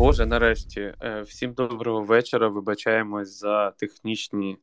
[0.00, 0.94] Боже, нарешті.
[1.02, 2.48] Е, всім доброго вечора.
[2.48, 4.58] Вибачаємось за технічні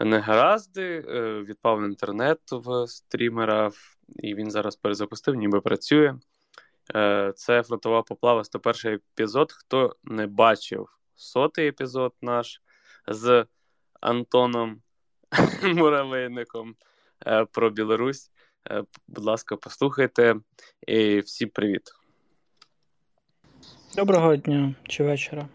[0.00, 1.04] негаразди.
[1.08, 3.70] Е, відпав інтернет в стрімера,
[4.16, 6.14] і він зараз перезапустив, ніби працює.
[6.94, 9.52] Е, це фронтова поплава 101 епізод.
[9.52, 12.62] Хто не бачив сотий епізод наш
[13.08, 13.46] з
[14.00, 14.82] Антоном
[15.62, 16.76] Муравейником
[17.52, 18.30] про Білорусь.
[19.08, 20.36] Будь ласка, послухайте.
[20.86, 21.97] І всім привіт.
[23.98, 25.48] Доброго дня чи вечора.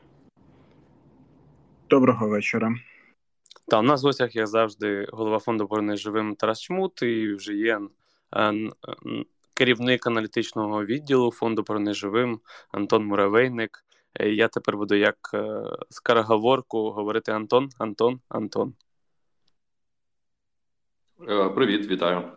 [1.89, 2.75] Доброго вечора.
[3.67, 7.53] Та у нас в гостях, як завжди, голова фонду оборони живим Тарас Чмут і вже
[7.53, 7.81] є
[8.35, 8.53] е,
[9.53, 12.39] керівник аналітичного відділу фонду оборони живим
[12.71, 13.85] Антон Муравейник.
[14.19, 18.73] Е, я тепер буду як е, скороговорку говорити Антон, Антон, Антон.
[21.55, 22.31] Привіт, вітаю.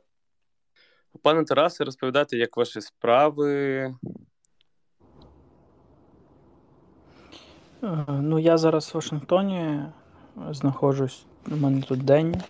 [1.23, 3.95] Пане Тарасе, розповідайте, як ваші справи,
[7.66, 7.66] Е,
[8.09, 9.81] ну, я зараз в Вашингтоні
[10.51, 12.43] знаходжусь, у мене тут день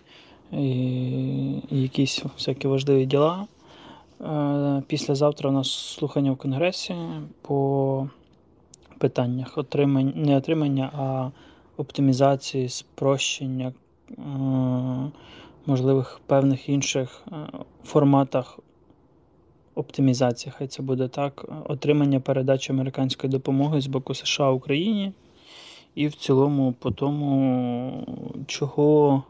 [0.51, 3.47] і, якісь всякі важливі діла.
[4.21, 6.95] Е, післязавтра у нас слухання в Конгресі
[7.41, 8.09] по
[8.97, 11.29] питаннях отримання, не отримання, а
[11.77, 13.73] оптимізації, спрощення
[14.09, 14.13] е,
[15.65, 17.23] можливих певних інших
[17.83, 18.59] форматах
[19.77, 25.11] оптимізації, хай це буде так, отримання передачі американської допомоги з боку США Україні.
[25.95, 28.07] І в цілому, по тому,
[28.47, 29.23] чого,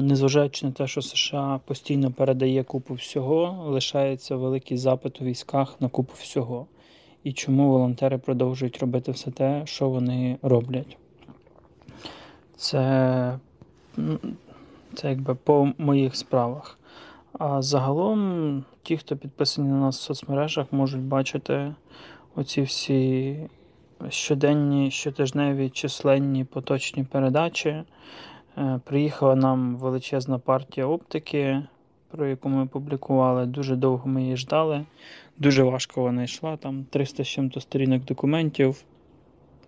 [0.00, 5.88] незважаючи на те, що США постійно передає купу всього, лишається великий запит у військах на
[5.88, 6.66] купу всього.
[7.24, 10.96] І чому волонтери продовжують робити все те, що вони роблять.
[12.56, 13.38] Це
[14.94, 16.79] це якби по моїх справах.
[17.42, 21.74] А загалом, ті, хто підписані на нас в соцмережах, можуть бачити
[22.36, 23.36] оці всі
[24.08, 27.68] щоденні, щотижневі численні поточні передачі.
[28.58, 31.62] Е, приїхала нам величезна партія оптики,
[32.10, 33.46] про яку ми публікували.
[33.46, 34.84] Дуже довго ми її ждали.
[35.38, 36.56] Дуже важко вона йшла.
[36.56, 38.84] Там 300 з чим-то сторінок документів,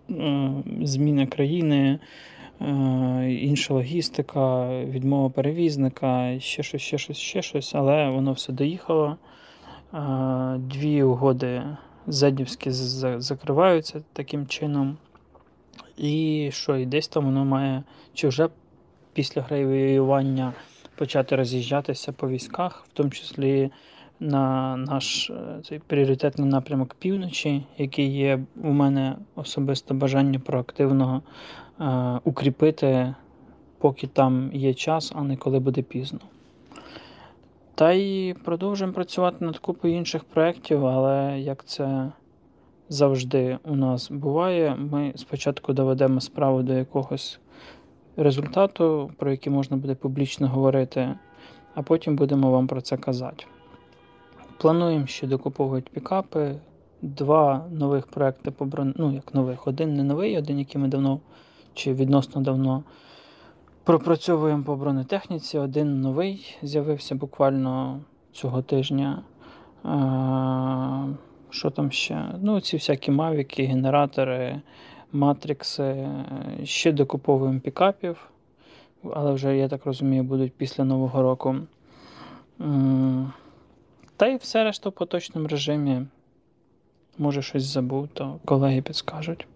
[0.09, 1.99] е, зміна країни,
[3.29, 9.17] інша логістика, відмова перевізника, ще щось, ще щось, ще щось, але воно все доїхало.
[10.57, 11.63] Дві угоди
[12.07, 12.71] зедівські
[13.17, 14.97] закриваються таким чином.
[15.97, 18.49] І що, і десь там воно має, чи вже
[19.13, 20.53] після гравіювання
[20.95, 23.71] почати роз'їжджатися по військах, в тому числі
[24.19, 31.21] на наш е, цей пріоритетний напрямок півночі, який є у мене особисте бажання проактивного е,
[32.23, 33.15] укріпити,
[33.77, 36.19] поки там є час, а не коли буде пізно.
[37.75, 42.11] Та й продовжуємо працювати над купою інших проєктів, але як це
[42.89, 47.39] завжди у нас буває, ми спочатку доведемо справу до якогось
[48.17, 51.15] результату, про який можна буде публічно говорити,
[51.75, 53.45] а потім будемо вам про це казати.
[54.57, 56.55] Плануємо ще докуповувати пікапи,
[57.01, 61.19] два нових проекти по ну як нових, один не новий, один, який ми давно
[61.73, 62.83] чи відносно давно.
[63.83, 65.57] Пропрацьовуємо по бронетехніці.
[65.57, 67.99] Один новий з'явився буквально
[68.31, 69.23] цього тижня.
[71.49, 72.25] Що там ще?
[72.41, 74.61] Ну, ці всякі мавіки, генератори,
[75.11, 76.09] матрикси.
[76.63, 78.29] Ще докуповуємо пікапів,
[79.13, 81.55] але вже, я так розумію, будуть після Нового року.
[84.17, 86.05] Та й все решта в поточному режимі.
[87.17, 89.47] Може, щось забув, то колеги підскажуть.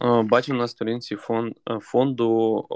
[0.00, 2.66] Бачив на сторінці е, фонду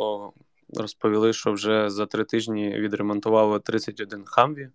[0.76, 4.69] розповіли, що вже за три тижні відремонтували 31 хамві.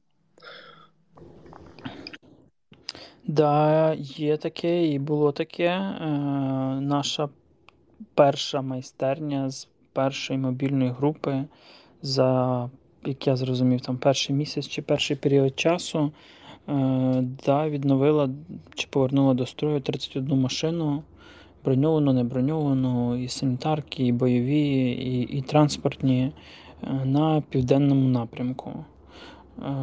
[3.28, 5.68] Да, є таке і було таке.
[5.68, 6.08] Е,
[6.82, 7.30] Наша
[8.14, 11.46] перша майстерня з першої мобільної групи
[12.02, 12.70] за,
[13.06, 16.12] як я зрозумів, там перший місяць чи перший період часу
[16.70, 18.30] е, да, відновила
[18.76, 21.04] чи повернула до строю 31 машину
[21.66, 26.32] броньовану, не броньовану, і санітарки, і бойові, і, і транспортні
[26.84, 28.72] е, на південному напрямку.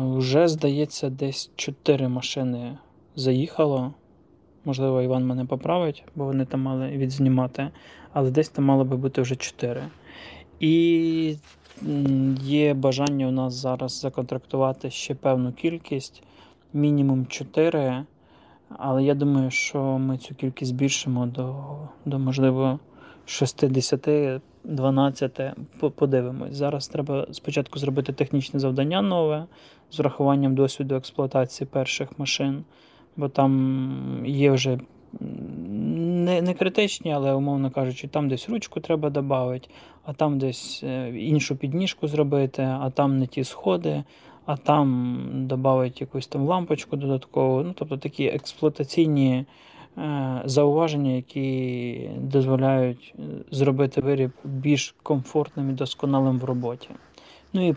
[0.01, 2.79] Вже, здається, десь 4 машини
[3.17, 3.95] заїхало.
[4.65, 7.71] Можливо, Іван мене поправить, бо вони там мали відзнімати,
[8.13, 9.83] але десь там мало би бути вже 4.
[10.61, 11.37] І
[12.41, 16.23] є бажання у нас зараз законтрактувати ще певну кількість,
[16.73, 18.05] мінімум 4.
[18.79, 21.55] Але я думаю, що ми цю кількість збільшимо до,
[22.05, 22.79] до можливо,
[23.25, 24.09] 60,
[24.65, 25.41] 12.
[25.95, 26.55] Подивимось.
[26.55, 29.45] Зараз треба спочатку зробити технічне завдання нове
[29.91, 32.65] з врахуванням досвіду експлуатації перших машин.
[33.17, 34.79] бо там є вже
[35.21, 39.69] не не критичні, але, умовно кажучи, там десь ручку треба додати,
[40.05, 44.05] а там десь е, іншу підніжку зробити, а там не ті сходи,
[44.47, 47.63] а там додати якусь там лампочку додаткову.
[47.63, 49.45] Ну, Тобто такі експлуатаційні
[49.99, 56.89] е, зауваження, які дозволяють е, зробити виріб більш комфортним і досконалим в роботі.
[57.53, 57.75] Ну і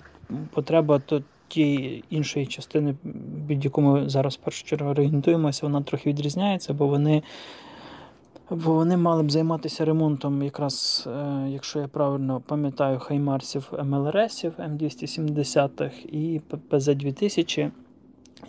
[0.54, 2.96] потреба тут ті іншої частини,
[3.48, 7.24] від яку ми зараз в першу чергу орієнтуємося, вона трохи відрізняється, бо вони
[8.50, 16.06] бо вони мали б займатися ремонтом, якраз, е, якщо я правильно пам'ятаю, хаймарсів МЛРСів М270
[16.06, 17.72] і ПЗ-2000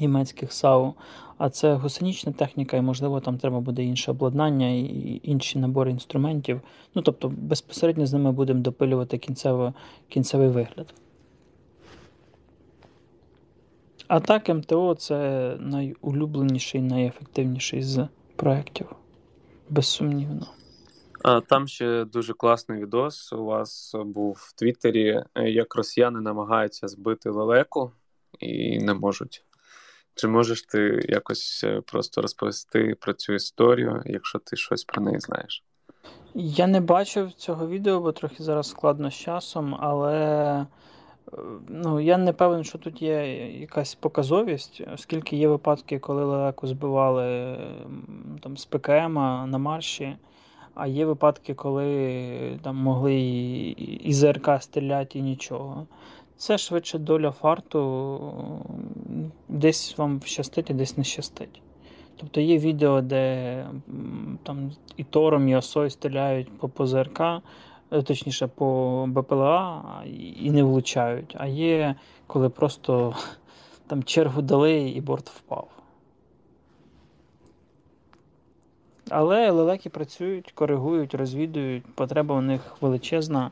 [0.01, 0.95] німецьких САУ.
[1.39, 6.61] А це гусенічна техніка, і, можливо, там треба буде інше обладнання і інші набори інструментів.
[6.95, 9.75] Ну, тобто, безпосередньо з ними будемо допилювати кінцево,
[10.09, 10.95] кінцевий вигляд.
[14.09, 18.87] А так, МТО це найулюбленіший, найефективніший з проєктів.
[19.69, 20.47] Безсумнівно.
[21.47, 23.33] Там ще дуже класний відос.
[23.33, 27.93] У вас був в Твіттері, як росіяни намагаються збити лелеку
[28.39, 29.45] і не можуть.
[30.15, 35.21] Чи можеш ти якось е, просто розповісти про цю історію, якщо ти щось про неї
[35.21, 35.65] знаєш?
[36.35, 40.67] Я не бачив цього відео, бо трохи зараз складно з часом, але
[41.69, 47.57] Ну, Я не певен, що тут є якась показовість, оскільки є випадки, коли лелеку збивали
[48.41, 49.15] там, з ПКМ
[49.51, 50.17] на марші,
[50.75, 53.15] а є випадки, коли там могли
[54.05, 55.87] і ЗРК стріляти і нічого.
[56.37, 58.21] Це швидше доля фарту,
[59.49, 61.63] десь вам щастить, а десь не щастить.
[62.17, 63.67] Тобто є відео, де
[64.43, 67.23] там і Тором, і осой стріляють по, ЗРК,
[67.91, 69.83] точніше, по БПЛА
[70.41, 71.95] і не влучають, а є,
[72.27, 73.15] коли просто
[73.87, 75.69] там чергу дали і борт впав.
[79.11, 83.51] Але лелеки працюють, коригують, розвідують, потреба у них величезна.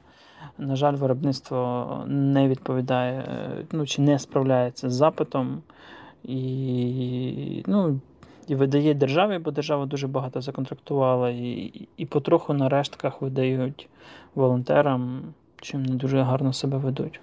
[0.58, 3.26] На жаль, виробництво не відповідає
[3.72, 5.62] ну, чи не справляється з запитом.
[6.25, 8.00] І ну,
[8.49, 13.88] і видає державі, бо держава дуже багато законтрактувала, і і потроху на рештках видають
[14.35, 15.23] волонтерам,
[15.61, 17.20] чим не дуже гарно себе ведуть.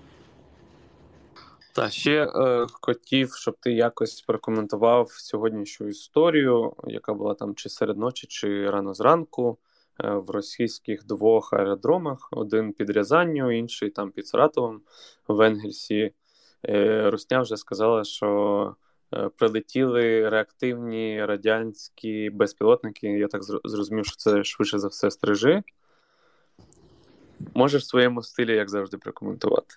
[1.73, 7.97] Та ще е, хотів, щоб ти якось прокоментував сьогоднішню історію, яка була там чи серед
[7.97, 9.57] ночі, чи рано зранку
[10.03, 14.81] е, в російських двох аеродромах: один під Рязанню, інший там під Саратовом
[15.27, 16.11] в Енгельсі.
[16.69, 18.75] Е, Русня вже сказала, що
[19.37, 23.07] прилетіли реактивні радянські безпілотники.
[23.07, 25.63] Я так зрозумів, що це швидше за все стрижи.
[27.53, 29.75] Можеш в своєму стилі, як завжди, прокоментувати?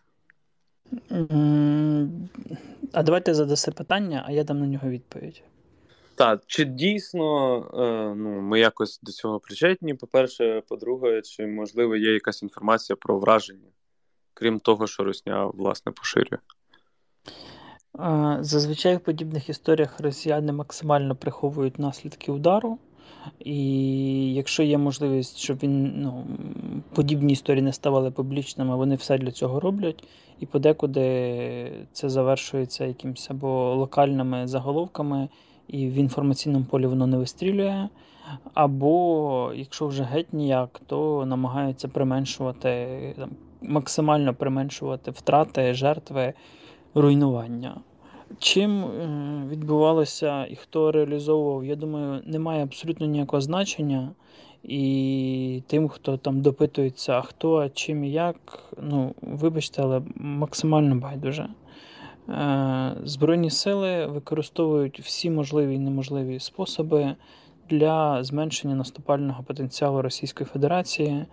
[2.92, 5.42] А давайте задаси питання, а я дам на нього відповідь.
[6.14, 9.94] Так, чи дійсно е, ну, ми якось до цього причетні?
[9.94, 13.68] По-перше, по-друге, чи можливо є якась інформація про враження,
[14.34, 16.38] крім того, що Русня власне поширює?
[18.40, 22.78] Зазвичай в подібних історіях росіяни максимально приховують наслідки удару,
[23.40, 26.24] і якщо є можливість, щоб він ну,
[26.94, 30.04] подібні історії не ставали публічними, вони все для цього роблять.
[30.40, 35.28] І подекуди це завершується якимось або локальними заголовками,
[35.68, 37.88] і в інформаційному полі воно не вистрілює.
[38.54, 43.30] Або, якщо вже геть ніяк, то намагаються применшувати, там,
[43.62, 46.34] максимально применшувати втрати, жертви
[46.94, 47.76] руйнування.
[48.38, 54.10] Чим е, відбувалося і хто реалізовував, я думаю, немає абсолютно ніякого значення.
[54.62, 61.48] І тим, хто там допитується, хто, чим і як, ну, вибачте, але максимально байдуже.
[62.28, 67.14] Е, Збройні сили використовують всі можливі і неможливі способи
[67.70, 71.24] для зменшення наступального потенціалу Російської Федерації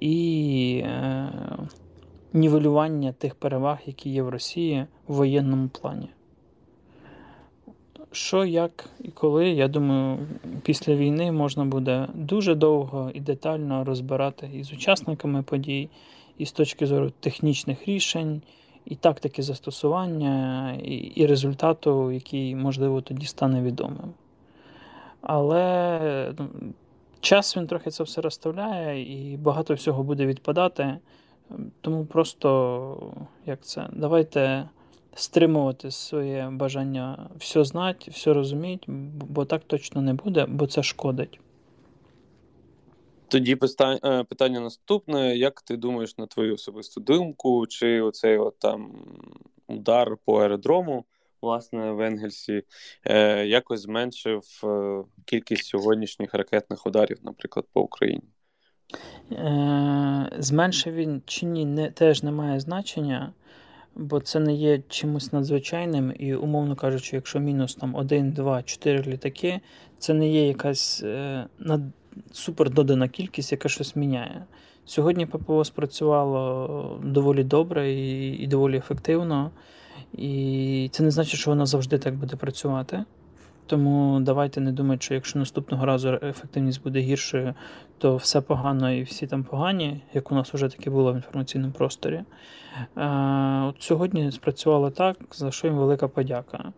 [0.00, 1.32] і е,
[2.34, 6.08] нівелювання тих переваг, які є в Росії в воєнному плані.
[8.12, 10.18] Що, як і коли, я думаю,
[10.62, 15.88] після війни можна буде дуже довго і детально розбирати і з учасниками подій,
[16.38, 18.42] і з точки зору технічних рішень,
[18.84, 24.12] і тактики застосування, і, і результату, який, можливо, тоді стане відомим.
[25.20, 26.48] Але ну,
[27.20, 30.98] час він трохи це все розставляє, і багато всього буде відпадати.
[31.80, 33.12] Тому просто
[33.46, 34.68] як це, давайте
[35.14, 38.84] стримувати своє бажання все знати, все розуміти,
[39.28, 41.40] бо так точно не буде, бо це шкодить.
[43.28, 48.92] Тоді е, питання наступне: як ти думаєш на твою особисту думку, чи оцей от там
[49.68, 51.04] удар по аеродрому
[51.44, 52.62] власне, в Енгельсі,
[53.04, 58.22] е, якось зменшив е, кількість сьогоднішніх ракетних ударів, наприклад, по Україні?
[59.32, 63.32] Е, Зменшив він чи ні, не, теж не має значення,
[63.96, 69.12] бо це не є чимось надзвичайним, і, умовно кажучи, якщо мінус там 1, 2, 4
[69.12, 69.60] літаки,
[69.98, 71.80] це не є якась е, над,
[72.32, 74.44] супер додана кількість, яка щось міняє.
[74.86, 79.50] Сьогодні ППО спрацювало доволі добре і, і доволі ефективно.
[80.12, 83.04] І це не значить, що вона завжди так буде працювати.
[83.66, 87.54] Тому давайте не думати, що якщо наступного разу ефективність буде гіршою,
[87.98, 91.72] то все погано і всі там погані, як у нас вже таке було в інформаційному
[91.72, 92.14] просторі.
[92.16, 92.24] Е,
[93.62, 96.72] от Сьогодні спрацювало так, за що їм велика подяка.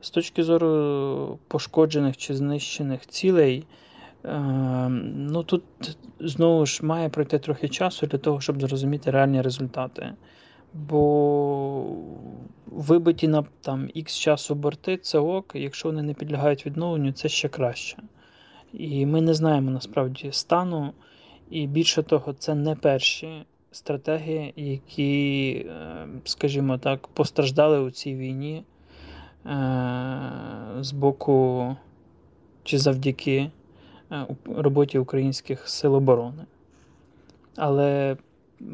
[0.00, 3.64] З точки зору пошкоджених чи знищених цілей,
[4.24, 4.38] е,
[5.16, 5.62] ну тут
[6.20, 10.12] знову ж має пройти трохи часу для того, щоб зрозуміти реальні результати.
[10.88, 11.84] Бо
[12.66, 17.48] вибиті на там X часу борти це ок, якщо вони не підлягають відновленню, це ще
[17.48, 17.98] краще.
[18.72, 20.92] І ми не знаємо насправді стану.
[21.50, 23.28] І більше того, це не перші
[23.70, 28.64] стратегії, які, е, скажімо так, постраждали у цій війні
[29.46, 29.52] е,
[30.80, 31.76] з боку
[32.64, 33.50] чи завдяки
[34.12, 36.44] е, роботі українських сил оборони.
[37.56, 38.16] Але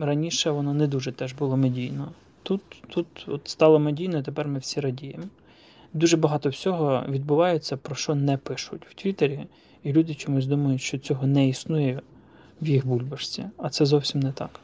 [0.00, 2.12] раніше воно не дуже теж було медійно.
[2.42, 5.24] Тут тут от стало медійно, тепер ми всі радіємо.
[5.92, 9.46] Дуже багато всього відбувається, про що не пишуть в Твіттері,
[9.82, 12.02] і люди чомусь думають, що цього не існує
[12.60, 14.60] в їх бульбашці, а це зовсім не так.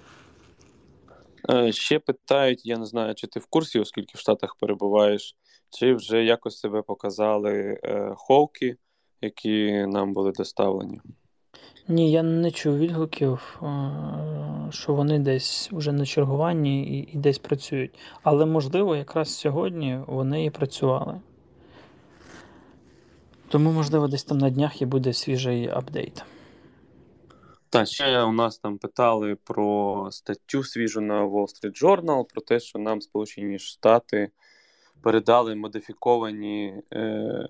[1.51, 5.37] Е, ще питають, я не знаю, чи ти в курсі, оскільки в Штатах перебуваєш,
[5.71, 8.77] чи вже якось себе показали е, холки,
[9.21, 11.01] які нам були доставлені.
[11.89, 13.61] Ні, я не чув відгуків,
[14.71, 17.99] що вони десь вже на чергуванні і, і десь працюють.
[18.23, 21.21] Але, можливо, якраз сьогодні вони і працювали.
[23.49, 26.23] Тому, можливо, десь там на днях і буде свіжий апдейт.
[27.71, 32.61] Так, ще у нас там питали про статтю свіжу на Wall Street Journal, про те,
[32.61, 34.31] що нам Сполучені Штати
[35.03, 37.49] передали модифіковані е,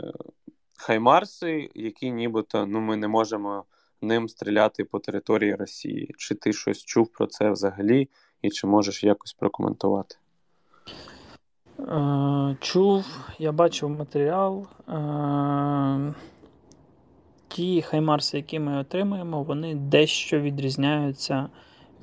[0.76, 3.64] хаймарси, які нібито ну, ми не можемо
[4.02, 6.14] ним стріляти по території Росії.
[6.18, 8.08] Чи ти щось чув про це взагалі,
[8.42, 10.16] і чи можеш якось прокоментувати?
[11.80, 13.04] Е, чув,
[13.38, 14.66] я бачив матеріал.
[14.88, 16.14] Е,
[17.48, 21.48] ті хаймарси, які ми отримуємо, вони дещо відрізняються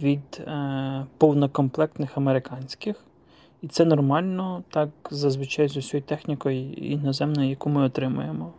[0.02, 2.96] від е, повнокомплектних американських.
[3.62, 8.54] І це нормально, так зазвичай з усією технікою іноземною, яку ми отримуємо.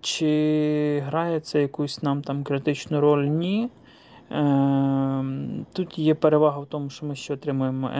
[0.00, 3.24] Чи грає це якусь нам там критичну роль?
[3.24, 3.68] Ні.
[4.30, 7.90] Ем, тут є перевага в тому, що ми ще отримуємо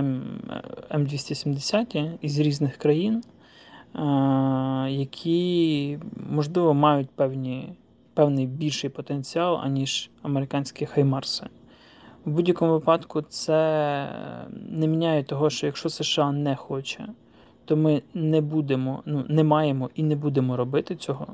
[0.90, 3.22] М270 із різних країн,
[4.88, 5.98] які,
[6.30, 7.72] можливо, мають певні,
[8.14, 11.46] певний більший потенціал, аніж американські хаймарси.
[12.24, 14.08] В будь-якому випадку це
[14.70, 17.06] не міняє того, що якщо США не хоче,
[17.64, 21.26] то ми не будемо, ну, не маємо і не будемо робити цього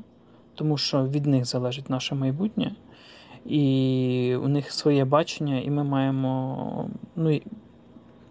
[0.55, 2.75] тому що від них залежить наше майбутнє,
[3.47, 7.41] і у них своє бачення, і ми маємо ну,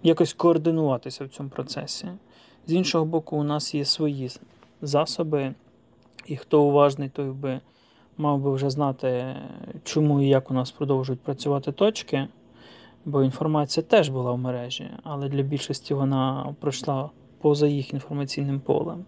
[0.04, 2.08] якось координуватися в цьому процесі.
[2.68, 4.30] З іншого боку, у нас є свої
[4.82, 5.54] засоби,
[6.26, 7.60] і хто уважний, той би
[8.18, 9.36] мав би вже знати,
[9.84, 12.28] чому і як у нас продовжують працювати точки.
[13.06, 17.10] Бо інформація теж була в мережі, але для більшості вона пройшла
[17.42, 19.06] поза їх інформаційним полем.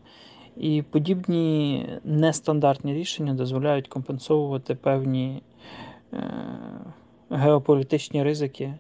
[0.57, 5.41] І подібні нестандартні рішення дозволяють компенсовувати певні
[6.13, 6.23] е,
[7.29, 8.73] геополітичні ризики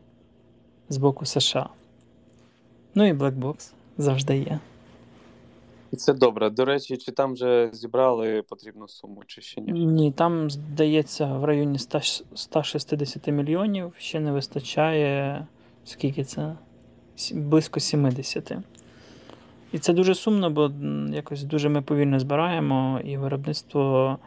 [0.89, 1.69] з боку США.
[2.95, 4.59] Ну і Blackbox завжди є.
[5.97, 6.49] Це добре.
[6.49, 9.85] До речі, чи там вже зібрали потрібну суму, чи ще ні?
[9.85, 11.99] Ні, там, здається, в районі 100,
[12.35, 15.47] 160 мільйонів ще не вистачає.
[15.85, 16.55] Скільки це?
[17.33, 18.53] Близько 70.
[19.73, 20.71] І це дуже сумно, бо
[21.11, 24.17] якось дуже ми повільно збираємо, і виробництво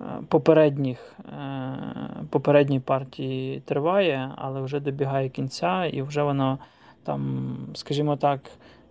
[0.00, 1.76] е, попередніх, е,
[2.30, 6.58] попередньої партії триває, але вже добігає кінця, і вже воно
[7.02, 8.40] там, скажімо так,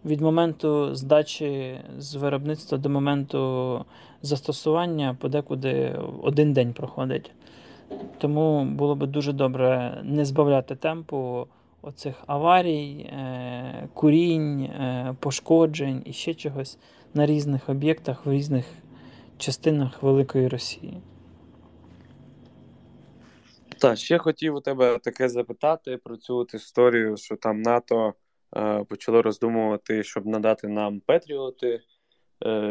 [0.05, 3.85] від моменту здачі з виробництва до моменту
[4.21, 7.31] застосування подекуди один день проходить.
[8.17, 11.47] Тому було би дуже добре не збавляти темпу
[11.83, 16.77] оцих аварій, е, курінь, е, пошкоджень і ще чогось
[17.13, 18.65] на різних об'єктах в різних
[19.37, 21.01] частинах Великої Росії.
[23.77, 28.13] Так, ще хотів у тебе таке запитати про цю от історію, що там НАТО
[28.57, 31.81] е, почало роздумувати, щоб надати нам Петріоти.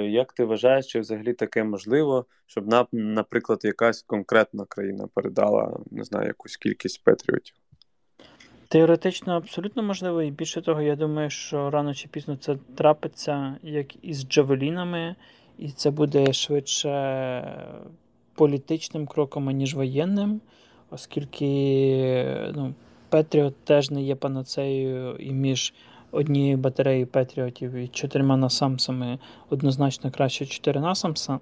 [0.09, 6.04] Як ти вважаєш, чи взагалі таке можливо, щоб нам, наприклад, якась конкретна країна передала не
[6.04, 7.62] знаю, якусь кількість патріотів?
[8.73, 14.05] Теоретично абсолютно можливо, і більше того, я думаю, що рано чи пізно це трапиться як
[14.05, 15.14] із Джавелінами,
[15.59, 16.93] і це буде швидше
[18.35, 20.41] політичним кроком, аніж воєнним,
[20.91, 21.47] оскільки
[22.55, 22.75] ну,
[23.09, 25.75] Петріот теж не є панацеєю і між
[26.11, 29.19] однією батареєю Петріотів і чотирма насамсами
[29.50, 31.38] однозначно краще чотири насамса.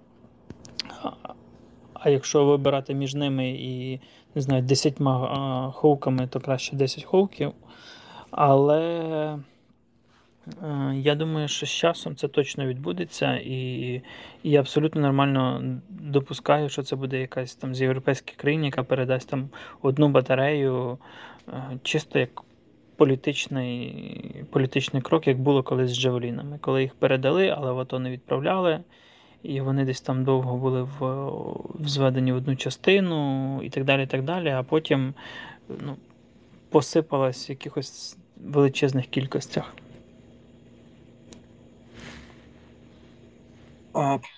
[2.02, 4.00] А якщо вибирати між ними і
[4.35, 7.52] не знаю, десятьма хоуками, то краще 10 хоуків.
[8.30, 8.80] Але
[10.62, 13.92] е, я думаю, що з часом це точно відбудеться, і
[14.42, 19.28] і я абсолютно нормально допускаю, що це буде якась там з європейських країн, яка передасть
[19.28, 19.49] там
[19.83, 20.99] одну батарею,
[21.49, 22.42] е, чисто як
[22.97, 28.11] політичний політичний крок, як було колись з Джавелінами, коли їх передали, але в АТО не
[28.11, 28.80] відправляли.
[29.42, 31.06] І вони десь там довго були в,
[31.85, 34.02] в зведені в одну частину і так далі.
[34.02, 35.14] і так далі, А потім
[35.68, 35.97] ну,
[36.70, 39.75] посипалась в якихось величезних кількостях.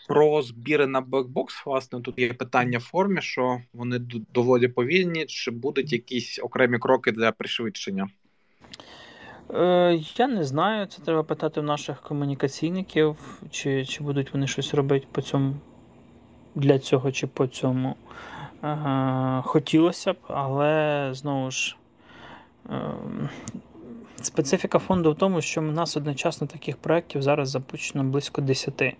[0.08, 3.98] Про збіри на бекбокс, власне, тут є питання в формі, що вони
[4.34, 8.08] доволі повільні, чи будуть якісь окремі кроки для пришвидшення?
[9.54, 10.86] Е, Я не знаю.
[10.86, 13.16] Це треба питати в наших комунікаційників,
[13.50, 15.54] чи чи будуть вони щось робити по цьому
[16.54, 17.96] для цього чи по цьому.
[19.42, 21.76] Хотілося б, але знову ж.
[22.70, 22.94] Е,
[24.22, 28.96] Специфіка фонду в тому, що в нас одночасно таких проєктів зараз запущено близько 10.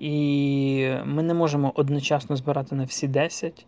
[0.00, 3.66] І ми не можемо одночасно збирати на всі 10,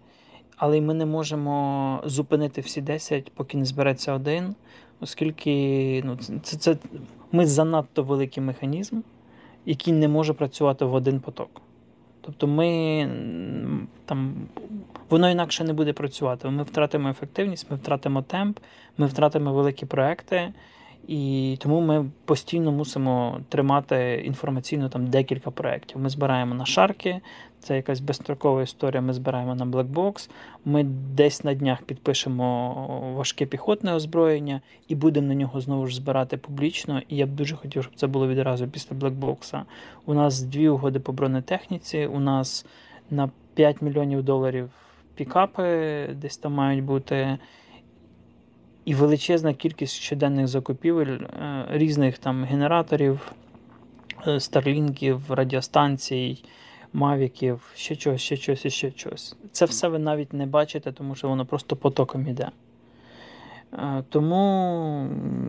[0.56, 4.54] але й ми не можемо зупинити всі 10, поки не збереться один
[5.00, 6.76] оскільки ну, це, це,
[7.32, 9.00] ми занадто великий механізм,
[9.66, 11.62] який не може працювати в один поток.
[12.20, 13.10] Тобто ми
[14.04, 14.34] там
[15.10, 16.48] воно інакше не буде працювати.
[16.48, 18.58] Ми втратимо ефективність, ми втратимо темп,
[18.98, 20.52] ми втратимо великі проекти.
[21.08, 26.00] І тому ми постійно мусимо тримати інформаційно там декілька проєктів.
[26.00, 27.20] Ми збираємо на шарки,
[27.60, 29.00] це якась безстрокова історія.
[29.00, 30.30] Ми збираємо на блекбокс.
[30.64, 32.74] Ми десь на днях підпишемо
[33.16, 37.02] важке піхотне озброєння і будемо на нього знову ж збирати публічно.
[37.08, 39.64] І я б дуже хотів, щоб це було відразу після блекбокса.
[40.06, 42.06] У нас дві угоди по бронетехніці.
[42.06, 42.66] У нас
[43.10, 44.70] на 5 мільйонів доларів
[45.18, 47.38] пікапи десь там мають бути
[48.84, 53.32] і величезна кількість щоденних закупівель е, різних там генераторів,
[54.26, 56.44] е, старлінків, радіостанцій,
[56.92, 59.36] мавіків, ще чогось, ще чогось і ще чогось.
[59.52, 62.50] Це все ви навіть не бачите, тому що воно просто потоком іде.
[63.72, 64.34] Е, тому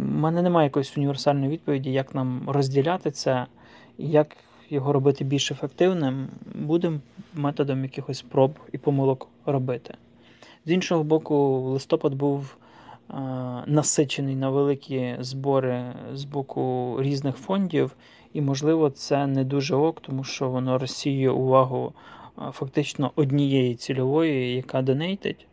[0.01, 3.45] в мене немає якоїсь універсальної відповіді, як нам розділяти це
[3.97, 4.37] як
[4.69, 6.99] його робити більш ефективним, будемо
[7.33, 9.93] методом якихось проб і помилок робити.
[10.65, 12.57] З іншого боку, листопад був
[13.65, 17.95] насичений на великі збори з боку різних фондів,
[18.33, 21.93] і, можливо, це не дуже ок, тому що воно розсіює увагу
[22.51, 25.45] фактично однієї цільової, яка донейтить.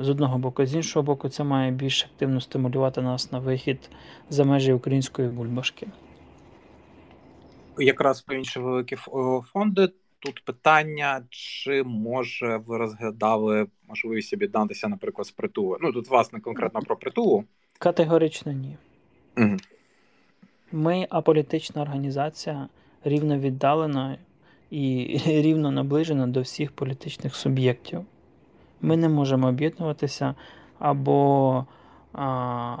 [0.00, 3.90] З одного боку, з іншого боку, це має більш активно стимулювати нас на вихід
[4.30, 5.86] за межі української бульбашки.
[7.78, 8.96] Якраз про інші великі
[9.52, 9.88] фонди
[10.18, 15.76] тут питання, чи може ви розглядали можливість об'єднатися, наприклад, з притулу?
[15.80, 17.44] Ну тут, власне, конкретно про притулу.
[17.78, 18.76] Категорично ні.
[19.36, 19.56] Угу.
[20.72, 22.68] Ми аполітична організація
[23.04, 24.18] рівно віддалена
[24.70, 28.04] і рівно наближена до всіх політичних суб'єктів.
[28.80, 30.34] Ми не можемо об'єднуватися
[30.78, 31.64] або
[32.12, 32.76] а,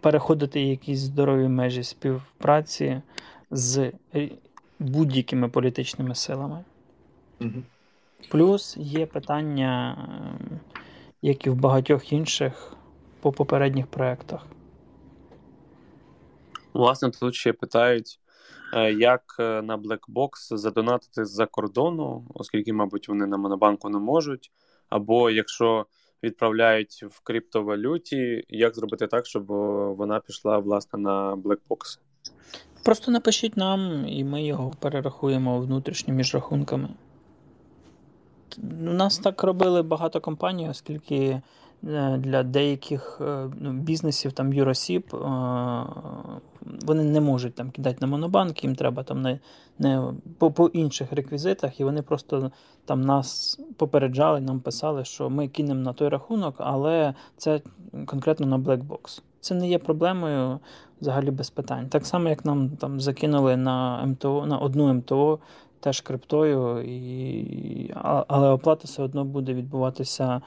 [0.00, 3.00] переходити якісь здорові межі співпраці
[3.50, 3.92] з
[4.78, 6.64] будь-якими політичними силами.
[8.30, 10.58] Плюс є питання, ем,
[11.22, 12.72] як і в багатьох інших
[13.20, 14.46] по попередніх проєктах.
[16.72, 18.20] Власне, тут ще питають,
[18.74, 24.52] е, як е, на Blackbox задонатити з-за кордону, оскільки, мабуть, вони на Монобанку не можуть.
[24.88, 25.86] Або якщо
[26.22, 29.46] відправляють в криптовалюті, як зробити так, щоб
[29.96, 31.98] вона пішла власне на Blackbox?
[32.84, 36.88] Просто напишіть нам, і ми його перерахуємо внутрішньо між рахунками.
[38.58, 41.42] У нас так робили багато компаній, оскільки е,
[41.82, 45.18] для деяких е, ну, бізнесів, там Юросіб, е,
[46.82, 49.38] вони не можуть там кидати на монобанк, їм треба там не,
[49.78, 50.02] не
[50.38, 52.52] по, по інших реквізитах, і вони просто
[52.84, 57.60] там нас попереджали, нам писали, що ми кинемо на той рахунок, але це
[58.06, 59.22] конкретно на Blackbox.
[59.40, 60.58] Це не є проблемою
[61.00, 61.88] взагалі без питань.
[61.88, 65.38] Так само, як нам там закинули на МТО на одну МТО
[65.80, 67.92] теж криптою, і,
[68.28, 70.40] але оплата все одно буде відбуватися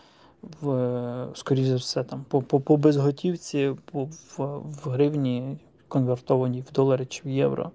[0.61, 6.71] в, скоріше за все, там, по по, по безготівці, по, в, в гривні, конвертованій в
[6.71, 7.71] долари чи в євро.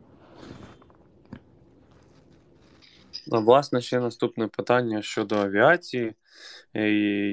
[3.26, 6.14] Ну, власне, ще наступне питання щодо авіації.
[6.74, 6.80] І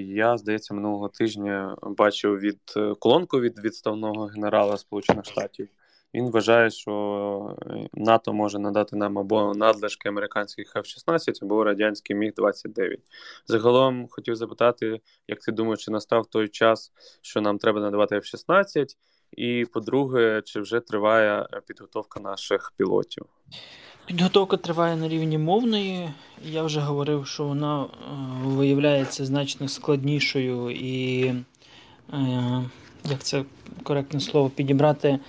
[0.08, 2.60] Я, здається, минулого тижня бачив від
[3.00, 5.68] колонку від відставного генерала Сполучених Штатів.
[6.16, 12.34] Він вважає, що е, НАТО може надати нам або надлишки американських F-16, або радянський Міг
[12.34, 13.00] 29
[13.48, 18.86] Загалом хотів запитати, як ти думаєш, чи настав той час, що нам треба надавати F-16,
[19.32, 23.26] і по-друге, чи вже триває підготовка наших пілотів?
[24.06, 26.10] Підготовка триває на рівні мовної.
[26.44, 27.88] Я вже говорив, що вона е,
[28.44, 31.26] виявляється значно складнішою і,
[32.14, 32.64] е,
[33.10, 33.44] як це
[33.84, 35.20] коректне слово, підібрати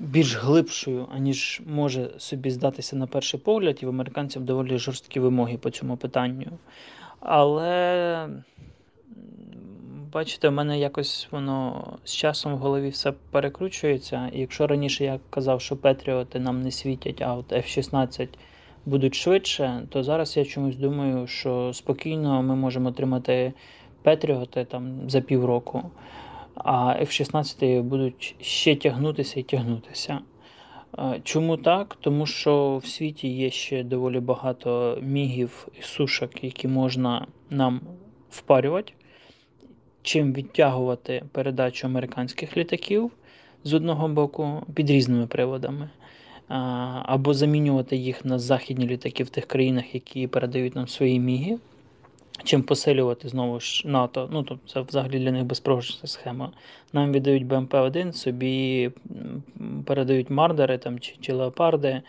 [0.00, 5.56] більш глибшою, аніж може собі здатися на перший погляд, і в американців доволі жорсткі вимоги
[5.56, 6.46] по цьому питанню.
[7.20, 8.28] Але,
[10.12, 14.30] бачите, в мене якось воно з часом в голові все перекручується.
[14.32, 18.28] І якщо раніше я казав, що Петріоти нам не світять, а от F-16
[18.86, 23.52] будуть швидше, то зараз я чомусь думаю, що спокійно ми можемо отримати
[24.02, 25.90] Петріоти там за півроку
[26.64, 30.20] а F-16 будуть ще тягнутися і тягнутися.
[31.22, 31.96] Чому так?
[32.00, 37.80] Тому що в світі є ще доволі багато мігів і сушок, які можна нам
[38.30, 38.92] впарювати,
[40.02, 43.10] чим відтягувати передачу американських літаків
[43.64, 45.90] з одного боку під різними приводами,
[47.02, 51.58] або замінювати їх на західні літаки в тих країнах, які передають нам свої міги
[52.44, 54.28] чим посилювати знову ж НАТО.
[54.32, 56.52] Ну, тобто це взагалі для них безпрограшна схема.
[56.92, 58.90] Нам віддають БМП-1, собі
[59.86, 62.02] передають мардери там, чи, чи леопарди.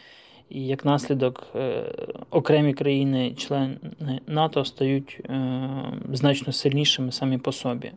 [0.50, 1.84] І як наслідок е,
[2.30, 3.78] окремі країни-члени
[4.28, 5.60] НАТО стають е,
[6.14, 7.92] значно сильнішими самі по собі.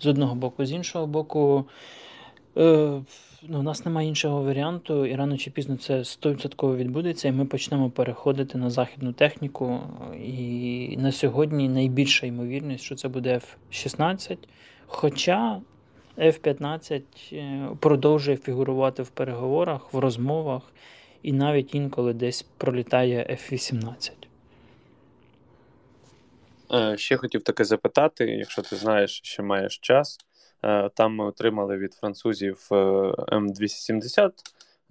[0.00, 1.64] З одного боку, з іншого боку,
[2.56, 3.02] е,
[3.42, 7.44] ну, у нас немає іншого варіанту, і рано чи пізно це 100% відбудеться, і ми
[7.44, 9.80] почнемо переходити на західну техніку.
[10.24, 13.40] І на сьогодні найбільша ймовірність, що це буде
[13.72, 14.38] F-16.
[14.86, 15.60] Хоча
[16.18, 20.62] F-15 е, продовжує фігурувати в переговорах, в розмовах,
[21.22, 24.10] і навіть інколи десь пролітає F-18.
[26.72, 30.18] Е, ще хотів таке запитати, якщо ти знаєш, що маєш час.
[30.64, 34.30] Е, там ми отримали від французів е, М270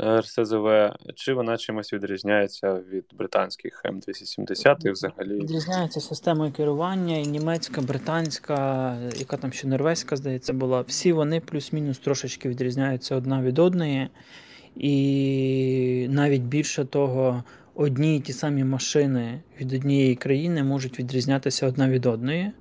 [0.02, 5.40] е, РСЗВ, чи вона чимось відрізняється від британських М270 і взагалі?
[5.40, 10.82] Відрізняється системою керування, і німецька, британська, яка там ще норвезька, здається, була.
[10.82, 14.10] Всі вони плюс-мінус трошечки відрізняються одна від одної.
[14.76, 17.44] І навіть більше того,
[17.76, 22.52] одні і ті самі машини від однієї країни можуть відрізнятися одна від одної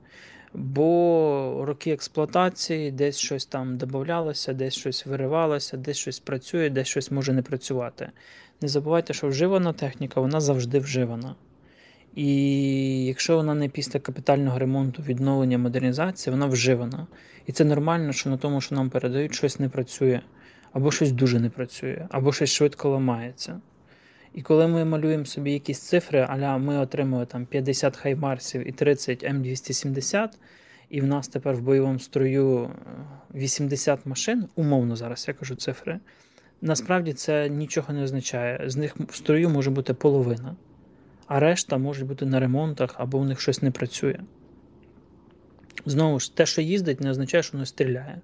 [0.55, 7.11] бо роки експлуатації десь щось там додавалося, десь щось виривалося, десь щось працює, десь щось
[7.11, 8.11] може не працювати.
[8.61, 11.35] Не забувайте, що вживана техніка, вона завжди вживана.
[12.15, 17.07] І якщо вона не після капітального ремонту, відновлення модернізації, вона вживана.
[17.47, 20.21] І це нормально, що на тому, що нам передають, щось не працює,
[20.73, 23.61] або щось дуже не працює, або щось швидко ламається.
[24.35, 29.25] І коли ми малюємо собі якісь цифри, аля ми отримуємо там 50 хаймарсів і 30
[29.25, 30.29] М270,
[30.91, 32.71] і в нас тепер в бойовому строю
[33.35, 36.01] 80 е, машин, умовно зараз я кажу цифри,
[36.61, 38.71] насправді це нічого не означає.
[38.71, 40.57] З них в строю може бути половина,
[41.27, 44.21] а решта може бути на ремонтах або у них щось не працює.
[45.87, 48.21] Знову ж, те, що їздить, не означає, що воно стріляє.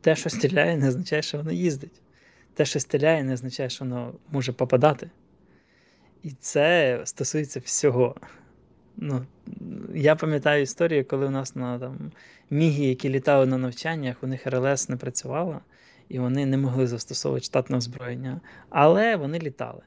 [0.00, 2.02] Те, що стріляє, не означає, що воно їздить.
[2.54, 5.10] Те, що стріляє, не означає, що воно може попадати.
[6.24, 8.14] І це стосується всього.
[8.96, 9.26] Ну,
[9.94, 12.12] Я пам'ятаю історію, коли у нас на там,
[12.50, 15.60] мігі, які літали на навчаннях, у них РЛС не працювала,
[16.08, 18.40] і вони не могли застосовувати штатне озброєння.
[18.70, 19.82] Але вони літали.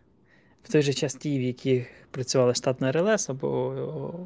[0.63, 3.49] В той же час ті, в яких працювала штатна РЛС або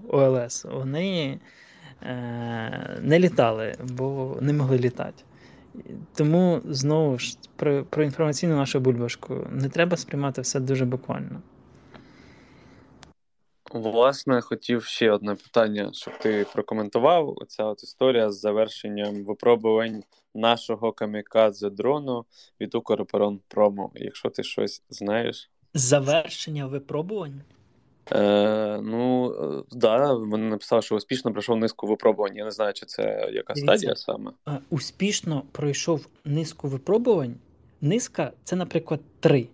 [0.10, 1.40] ОЛС, вони
[2.02, 5.24] е, не літали, бо не могли літати.
[6.16, 11.42] Тому знову ж про, про інформаційну нашу бульбашку не треба сприймати все дуже буквально.
[13.74, 17.34] Власне, хотів ще одне питання, щоб ти прокоментував.
[17.38, 20.04] Оця от історія з завершенням випробувань
[20.36, 22.26] нашого камікадзе дрону
[22.62, 23.92] від Укроборонпрому.
[23.96, 27.42] Якщо ти щось знаєш, завершення випробувань?
[28.12, 32.36] Е, Ну, е, да, вони написали, що успішно пройшов низку випробувань.
[32.36, 33.04] Я не знаю, чи це
[33.34, 33.78] яка Дивіться.
[33.78, 34.32] стадія саме.
[34.48, 37.36] Е, Успішно пройшов низку випробувань.
[37.82, 39.48] Низка це, наприклад, 3.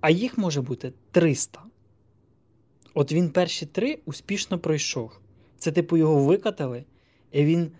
[0.00, 1.60] А їх може бути 300.
[2.94, 5.18] От він перші три успішно пройшов.
[5.58, 6.84] Це, типу, його викатали,
[7.32, 7.72] і він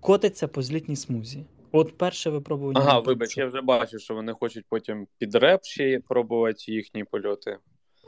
[0.00, 1.44] котиться по злітній смузі.
[1.72, 2.80] От перше випробування.
[2.80, 7.58] Ага, вибач, я вже бачу, що вони хочуть потім під реп ще пробувати їхні польоти.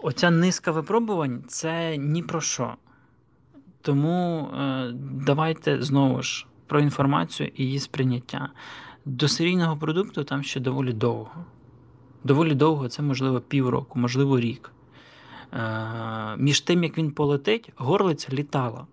[0.02, 2.74] Оця низка випробувань це ні про що.
[3.82, 4.92] Тому е,
[5.26, 8.48] давайте знову ж про інформацію і її сприйняття.
[9.04, 11.44] До серійного продукту там ще доволі довго.
[12.24, 14.72] Доволі довго, це можливо півроку, можливо, рік.
[15.52, 18.86] Е, між тим, як він полетить, горлиця літала.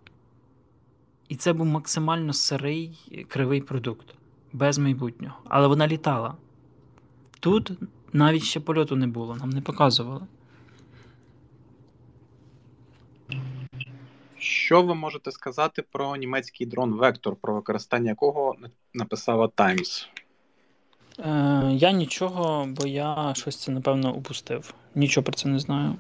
[1.30, 4.16] І це був максимально сирий кривий продукт,
[4.54, 5.36] без майбутнього.
[5.46, 6.36] Але вона літала.
[7.40, 7.72] Тут
[8.14, 10.22] навіть ще польоту не було, нам не показували.
[14.38, 18.56] Що ви можете сказати про німецький дрон Вектор, про використання якого
[18.94, 20.08] написала Times?
[21.20, 24.74] Е, я нічого, бо я щось це напевно упустив.
[24.96, 25.96] Нічого про це не знаю.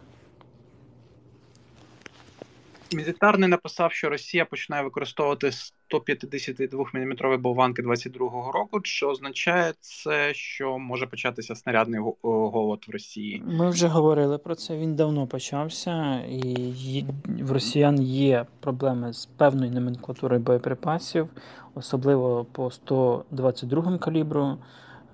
[2.93, 8.81] Мілітарний написав, що Росія починає використовувати 152 мм болванки 22-го року.
[8.81, 13.43] Чи означає це, що може початися снарядний голод в Росії?
[13.45, 14.77] Ми вже говорили про це.
[14.77, 17.05] Він давно почався, і
[17.41, 21.27] в росіян є проблеми з певною номенклатурою боєприпасів,
[21.75, 24.57] особливо по 122 калібру.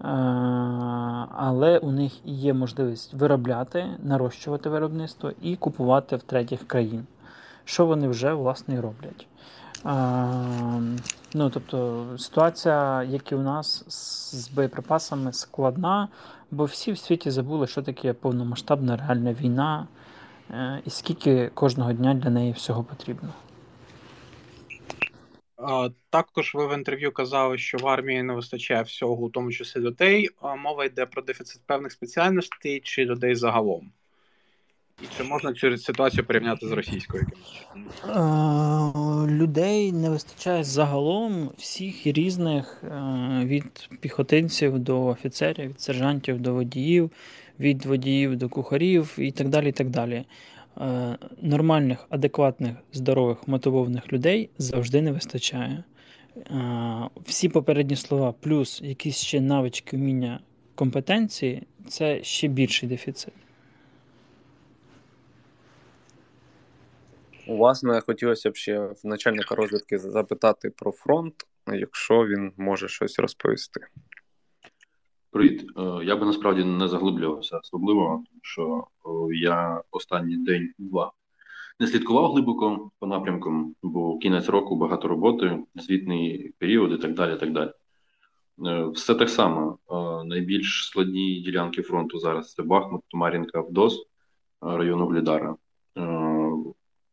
[0.02, 0.08] Е,
[1.36, 7.06] Але у них є можливість виробляти, нарощувати виробництво і купувати в третіх країн,
[7.70, 9.28] що вони вже власне і роблять.
[11.34, 13.86] Ну, тобто ситуація, як і у нас,
[14.32, 16.10] з боєприпасами складна,
[16.52, 19.88] бо всі в світі забули, що таке повномасштабна реальна війна,
[20.52, 23.30] е, і скільки кожного дня для неї всього потрібно.
[26.10, 30.30] Також ви в інтерв'ю казали, що в армії не вистачає всього, у тому числі людей.
[30.58, 33.92] Мова йде про дефіцит певних спеціальностей чи людей загалом.
[35.04, 37.28] І чи можна цю ситуацію порівняти з російською?
[38.06, 38.10] Е,
[39.28, 42.88] Людей не вистачає загалом всіх різних е,
[43.46, 47.12] від піхотинців до офіцерів, від сержантів до водіїв,
[47.60, 49.70] від водіїв до кухарів і так далі.
[49.70, 50.26] І так далі.
[50.82, 55.84] Е, Нормальних, адекватних, здорових, мотивованих людей завжди не вистачає.
[57.26, 60.40] Всі попередні слова, плюс якісь ще навички, вміння,
[60.76, 63.34] компетенції це ще більший дефіцит.
[67.50, 71.34] Власне, хотілося б ще в начальника розвідки запитати про фронт,
[71.74, 73.82] якщо він може щось розповісти.
[75.32, 75.72] Привіт.
[75.78, 78.84] Е, Я би насправді не заглиблювався особливо, тому що
[79.34, 81.12] я останній день-два
[81.80, 87.38] не слідкував глибоко по напрямкам, бо кінець року багато роботи, звітний період і так далі.
[87.40, 87.72] так далі.
[88.68, 89.78] Е, Все так само.
[89.92, 94.04] Е, Найбільш складні ділянки фронту зараз це Бахмут, Тумарінка, Вдос, е,
[94.62, 95.56] район Углідара.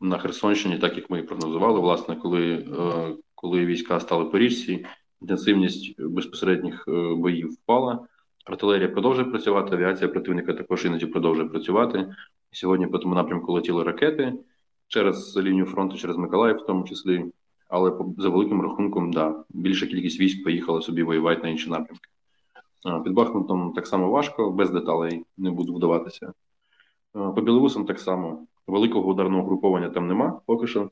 [0.01, 4.87] На Херсонщині, так як ми і прогнозували, власне, коли, е, коли війська стали по річці,
[5.21, 8.07] інтенсивність безпосередніх е, боїв впала.
[8.45, 12.15] Артилерія продовжує працювати, авіація противника також іноді продовжує працювати.
[12.53, 14.33] Сьогодні по тому напрямку летіли ракети
[14.89, 17.25] через лінію фронту, через Миколаїв, в тому числі.
[17.69, 22.09] Але за великим рахунком, да, більша кількість військ поїхала собі воювати на інші напрямки.
[23.05, 26.33] Під Бахмутом так само важко, без деталей не буду вдаватися.
[27.13, 28.47] По Білорусам так само.
[28.67, 30.91] Великого ударного груповання там нема поки що.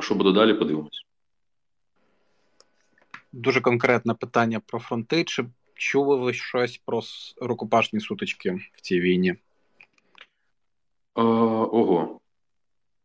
[0.00, 1.06] Що буде далі, подивимось.
[3.32, 5.24] Дуже конкретне питання про фронти.
[5.24, 7.02] Чи чули ви щось про
[7.40, 9.30] рукопашні сутички в цій війні?
[9.30, 12.20] Е, ого.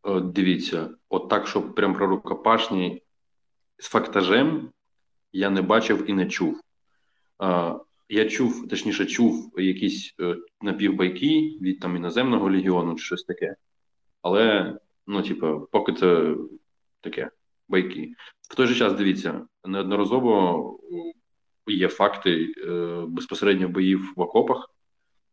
[0.06, 3.04] Е, дивіться, от так, щоб прям про рукопашні
[3.78, 4.70] з фактажем
[5.34, 6.62] я не бачив і не чув.
[7.44, 7.76] Е,
[8.12, 13.56] я чув, точніше, чув якісь е, напівбайки від там іноземного легіону чи щось таке.
[14.22, 14.76] Але,
[15.08, 16.36] ну, типу, поки це
[17.02, 17.30] таке
[17.68, 18.14] байки.
[18.50, 20.80] В той же час дивіться, неодноразово
[21.68, 24.70] є факти е, безпосередньо боїв в окопах.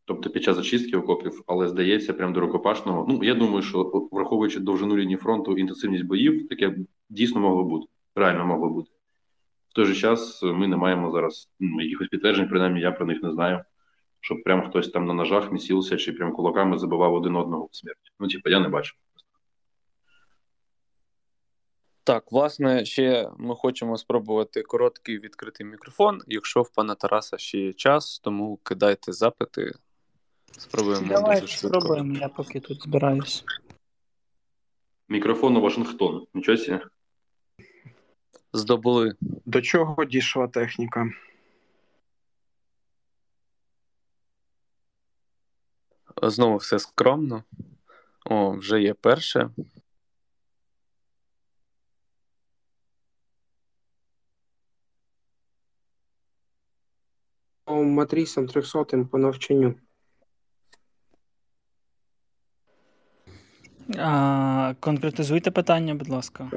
[0.04, 3.06] Тобто під час зачистки окопів, але здається, прям до рукопашного.
[3.08, 6.76] Ну я думаю, що враховуючи довжину лінії фронту, інтенсивність боїв, таке
[7.08, 7.86] дійсно могло бути.
[8.14, 8.90] Реально могло бути.
[9.78, 13.32] Той же час ми не маємо зараз ну, якихось підтверджень, принаймні я про них не
[13.32, 13.64] знаю.
[14.20, 18.12] Щоб прям хтось там на ножах місівся чи прям кулаками забивав один одного в смерть.
[18.20, 18.96] Ну, типу, я не бачу.
[22.04, 26.20] Так, власне, ще ми хочемо спробувати короткий відкритий мікрофон.
[26.26, 29.72] Якщо в пана Тараса ще є час, тому кидайте запити.
[30.58, 31.80] Спробуємо Давайте дуже швидко.
[31.80, 33.44] спробуємо, я поки тут збираюсь.
[35.08, 36.26] Мікрофон у Вашингтон.
[36.34, 36.84] Нічого себе.
[38.52, 39.14] Здобули.
[39.20, 41.10] До чого дійшла техніка?
[46.22, 47.44] Знову все скромно.
[48.24, 49.50] О, вже є перше.
[57.64, 59.74] По матрісам 300 по навчанню.
[63.98, 66.50] А, конкретизуйте питання, будь ласка.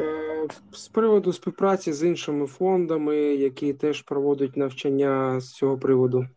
[0.51, 6.27] Е, З приводу співпраці з іншими фондами, які теж проводять навчання з цього приводу.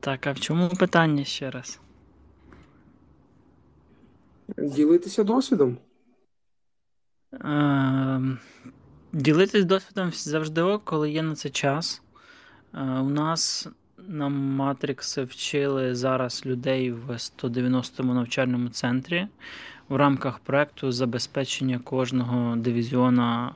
[0.00, 1.80] Так, а в чому питання ще раз?
[4.58, 5.78] Ділитися досвідом.
[7.32, 8.38] Ем,
[9.12, 12.02] Ділитись досвідом завжди коли є на це час.
[12.74, 13.68] Е, У нас
[14.08, 19.26] на Matrix вчили зараз людей в 190-му навчальному центрі
[19.88, 23.54] в рамках проекту забезпечення кожного дивізіона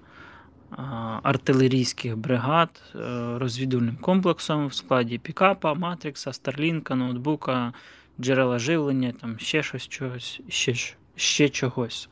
[1.22, 2.98] артилерійських бригад е,
[3.38, 7.72] розвідувальним комплексом в складі пікапа, Матрикса, Старлінка, ноутбука,
[8.20, 10.74] джерела живлення, там ще щось, чогось, ще,
[11.16, 12.08] ще чогось.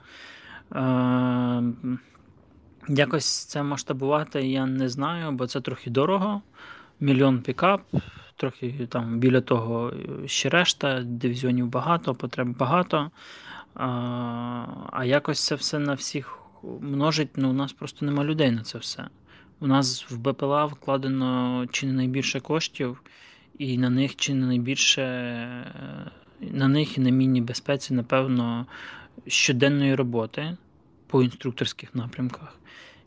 [0.74, 1.62] Е,
[2.88, 6.42] Якось це масштабувати я не знаю, бо це трохи дорого.
[7.00, 7.82] Мільйон пікап,
[8.36, 13.10] трохи там біля того е, ще решта, дивізіонів багато, потреб багато.
[13.74, 16.38] А, а якось це все на всіх
[16.80, 19.08] множить, ну у нас просто нема людей на це все.
[19.60, 23.02] У нас в БПЛА вкладено чи не найбільше коштів,
[23.58, 28.66] і на них чи не найбільше е, на них і на мінній безпеці, напевно,
[29.26, 30.56] щоденної роботи
[31.06, 32.58] по інструкторських напрямках.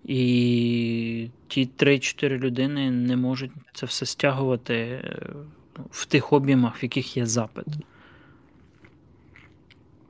[0.07, 5.19] І ті 3-4 людини не можуть це все стягувати е,
[5.91, 7.65] в тих об'ємах, в яких є запит.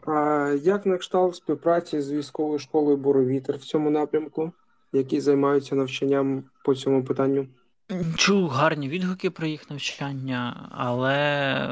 [0.08, 4.52] А як на кшталт співпраці з військовою школою Боровітер в цьому напрямку,
[4.94, 7.48] які займаються навчанням по цьому питанню?
[8.16, 11.70] Чув гарні відгуки про їх навчання, але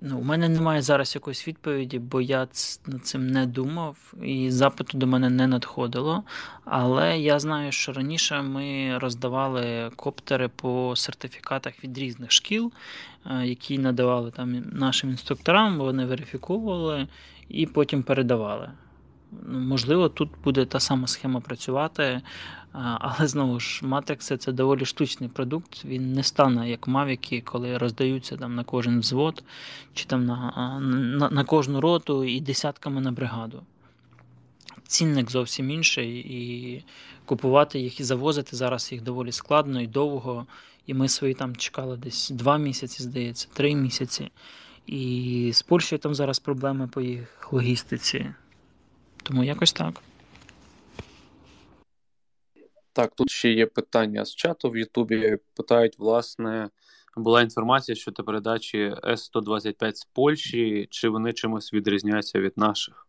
[0.00, 2.38] ну, у мене немає зараз якоїсь відповіді, бо я
[2.86, 6.24] над цим не думав і запиту до мене не надходило.
[6.64, 12.72] Але я знаю, що раніше ми роздавали коптери по сертифікатах від різних шкіл,
[13.26, 17.06] е, які надавали там нашим інструкторам, вони верифіковували
[17.48, 18.70] і потім передавали.
[19.42, 22.22] Ну, Можливо, тут буде та сама схема працювати,
[22.72, 25.84] але знову ж, Matrix це доволі штучний продукт.
[25.84, 29.44] Він не стане як Mavic, коли роздаються там на кожен взвод
[29.94, 30.80] чи там на,
[31.18, 33.62] на, на кожну роту і десятками на бригаду.
[34.86, 36.84] Цінник зовсім інший, і
[37.24, 40.46] купувати їх і завозити зараз їх доволі складно і довго.
[40.86, 44.30] І ми свої там чекали десь два місяці, здається, три місяці.
[44.86, 48.34] І з Польщею там зараз проблеми по їх логістиці.
[49.26, 50.02] Тому якось так.
[52.92, 55.38] Так, тут ще є питання з чату в Ютубі.
[55.54, 56.68] Питають, власне,
[57.16, 63.06] була інформація щодо передачі С-125 з Польщі, чи вони чимось відрізняються від наших?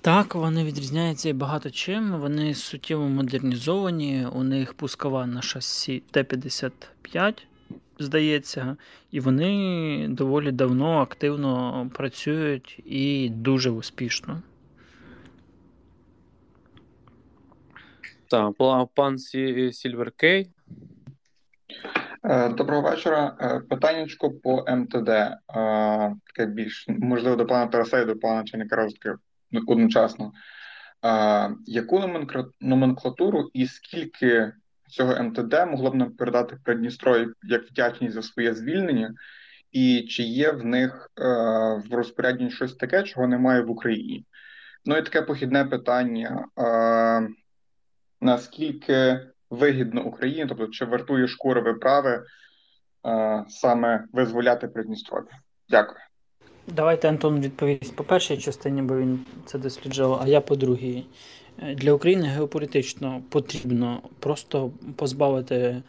[0.00, 2.20] Так, вони відрізняються і багато чим.
[2.20, 4.26] Вони суттєво модернізовані.
[4.26, 7.42] У них пускова на шасі Т-55,
[7.98, 8.76] здається,
[9.10, 14.42] і вони доволі давно активно працюють і дуже успішно.
[18.30, 18.52] Так,
[18.94, 20.50] пан Сі- Сільвер Кей.
[22.24, 23.36] Е, Доброго вечора.
[23.40, 25.08] Е, Питаннячко по МТД.
[25.08, 25.36] Е,
[26.26, 29.14] Таке більш можливо до пана Тараса і до пана начальника розвідки
[29.66, 30.32] одночасно.
[31.66, 32.02] Яку
[32.60, 34.52] номенклатуру і скільки
[34.88, 39.14] цього МТД могло б нам передати Придністров'я як вдячність за своє звільнення?
[39.72, 41.22] І чи є в них е,
[41.90, 44.24] в розпорядженні щось таке, чого немає в Україні?
[44.84, 46.44] Ну і таке похідне питання.
[46.58, 47.28] Е,
[48.20, 49.20] Наскільки
[49.50, 52.24] вигідно Україні, тобто чи вартує шкури виправи
[53.06, 55.38] е, саме визволяти Придністров'я?
[55.68, 56.00] Дякую.
[56.66, 61.06] Давайте Антон відповість по першій частині, бо він це досліджував, а я по другій.
[61.62, 65.82] Для України геополітично потрібно просто позбавити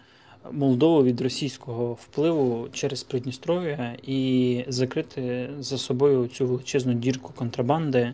[0.52, 8.14] Молдову від російського впливу через Придністров'я і закрити за собою цю величезну дірку контрабанди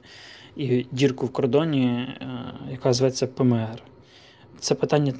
[0.55, 2.17] і дірку в кордоні, е,
[2.71, 3.83] яка зветься ПМР.
[4.59, 5.13] Це питання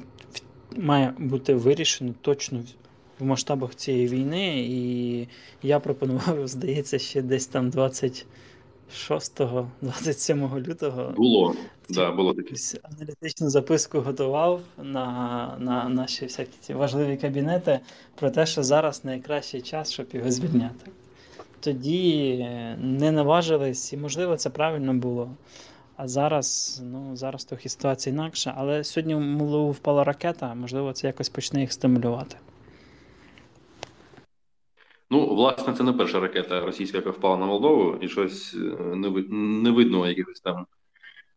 [0.76, 2.58] має бути вирішено точно
[3.18, 5.28] в- масштабах цієї війни, і
[5.62, 7.70] я пропонував, здається, ще десь там
[8.92, 11.54] 6-27 лютого було
[11.88, 12.54] да, було таке.
[12.82, 17.80] аналітичну записку готував на на наші всякі ці важливі кабінети
[18.14, 20.90] про те, що зараз найкращий час, щоб його звільняти.
[21.60, 22.36] Тоді
[22.80, 25.30] не наважились, і, можливо, це правильно було.
[25.96, 28.54] А зараз ну, зараз трохи ситуація інакша.
[28.56, 32.36] Але сьогодні Молдову впала ракета, можливо, це якось почне їх стимулювати.
[35.10, 38.58] Ну, власне, це не перша ракета російська, яка впала на Молдову, і щось е,
[38.96, 40.66] не не видно якихось там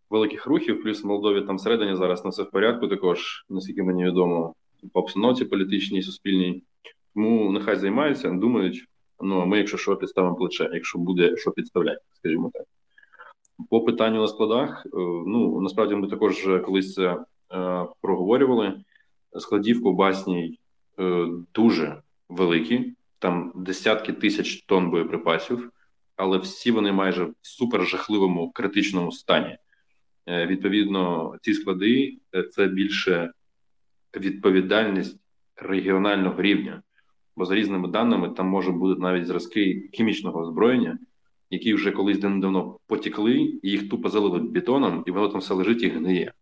[0.09, 0.83] великих рухів.
[0.83, 4.55] Плюс в Молдові там всередині зараз на все в порядку, також, наскільки мені відомо,
[4.93, 6.63] по обстановці політичній, суспільній.
[7.15, 8.85] Тому нехай займаються, думають.
[9.21, 12.63] Ну а ми, якщо що, підставимо плече, якщо буде що підставляти, скажімо так.
[13.69, 14.89] По питанню на складах, е,
[15.27, 17.17] ну насправді ми також колись це
[17.53, 18.73] е, проговорювали.
[19.39, 20.59] Складів ковбасній
[20.99, 25.71] е, дуже великі там десятки тисяч тонн боєприпасів,
[26.15, 29.57] але всі вони майже в супер жахливому критичному стані.
[30.27, 33.31] Е, відповідно, ці склади е, це більше
[34.15, 35.19] відповідальність
[35.55, 36.83] регіонального рівня,
[37.35, 40.99] бо за різними даними там може бути навіть зразки хімічного озброєння,
[41.49, 45.83] які вже колись давно потікли, і їх тупо залили бетоном, і воно там все лежить
[45.83, 46.33] і гниє.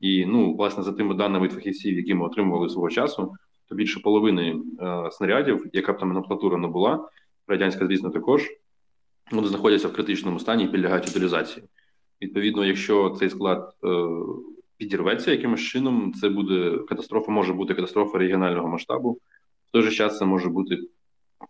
[0.00, 3.34] І ну, власне, за тими даними фахівців, які ми отримували свого часу,
[3.68, 7.08] то більше половини е, снарядів, яка б там номенклатура не була,
[7.48, 8.50] радянська, звісно, також
[9.32, 11.66] вони знаходяться в критичному стані і підлягають утилізації.
[12.22, 13.88] Відповідно, якщо цей склад е,
[14.76, 19.18] підірветься якимось чином, це буде катастрофа, може бути катастрофа регіонального масштабу.
[19.68, 20.78] В той же час це може бути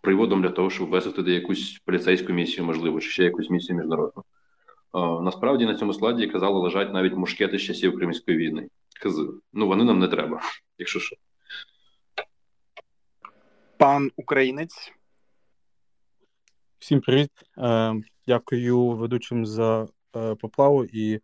[0.01, 4.23] приводом для того, щоб ввести туди якусь поліцейську місію, можливо, чи ще якусь місію міжнародну.
[4.95, 8.67] Е, насправді на цьому складі казали, лежать навіть мушкети з часів Кримської війни.
[9.01, 9.27] Кази.
[9.53, 10.39] Ну вони нам не треба,
[10.77, 11.15] якщо що.
[13.77, 14.93] Пан українець.
[16.79, 17.29] Всім привіт.
[17.57, 17.93] Е,
[18.27, 21.19] Дякую ведучим за е, поплаву і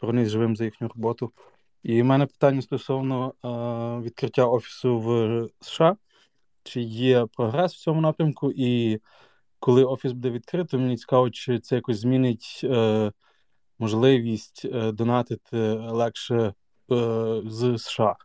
[0.00, 1.32] бронись живим за їхню роботу.
[1.82, 3.48] І в мене питання стосовно е,
[4.04, 5.96] відкриття офісу в США.
[6.62, 8.52] Чи є прогрес в цьому напрямку?
[8.56, 9.00] І
[9.58, 12.66] коли офіс буде відкрито, мені цікаво, чи це якось змінить
[13.78, 16.54] можливість донатити легше
[17.44, 18.16] з США.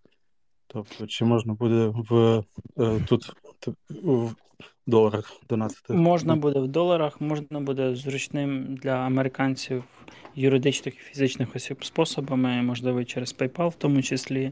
[0.68, 2.44] Тобто, чи можна буде в
[3.08, 3.34] тут
[3.90, 4.36] в
[4.88, 5.94] доларах донатити?
[5.94, 9.84] Можна буде в доларах, можна буде зручним для американців
[10.36, 14.52] юридичних і фізичних осіб способами, можливо, через PayPal в тому числі.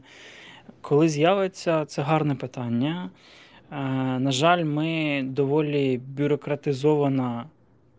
[0.80, 3.10] Коли з'явиться, це гарне питання.
[3.72, 3.76] Е,
[4.18, 7.44] на жаль, ми доволі бюрократизована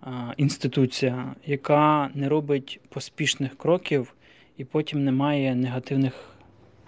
[0.03, 4.13] е, інституція, яка не робить поспішних кроків
[4.57, 6.37] і потім не має негативних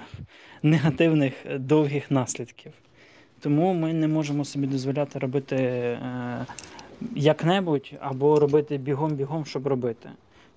[0.64, 2.72] негативних довгих наслідків.
[3.40, 6.46] Тому ми не можемо собі дозволяти робити е,
[7.16, 10.10] як-небудь або робити бігом-бігом, щоб робити.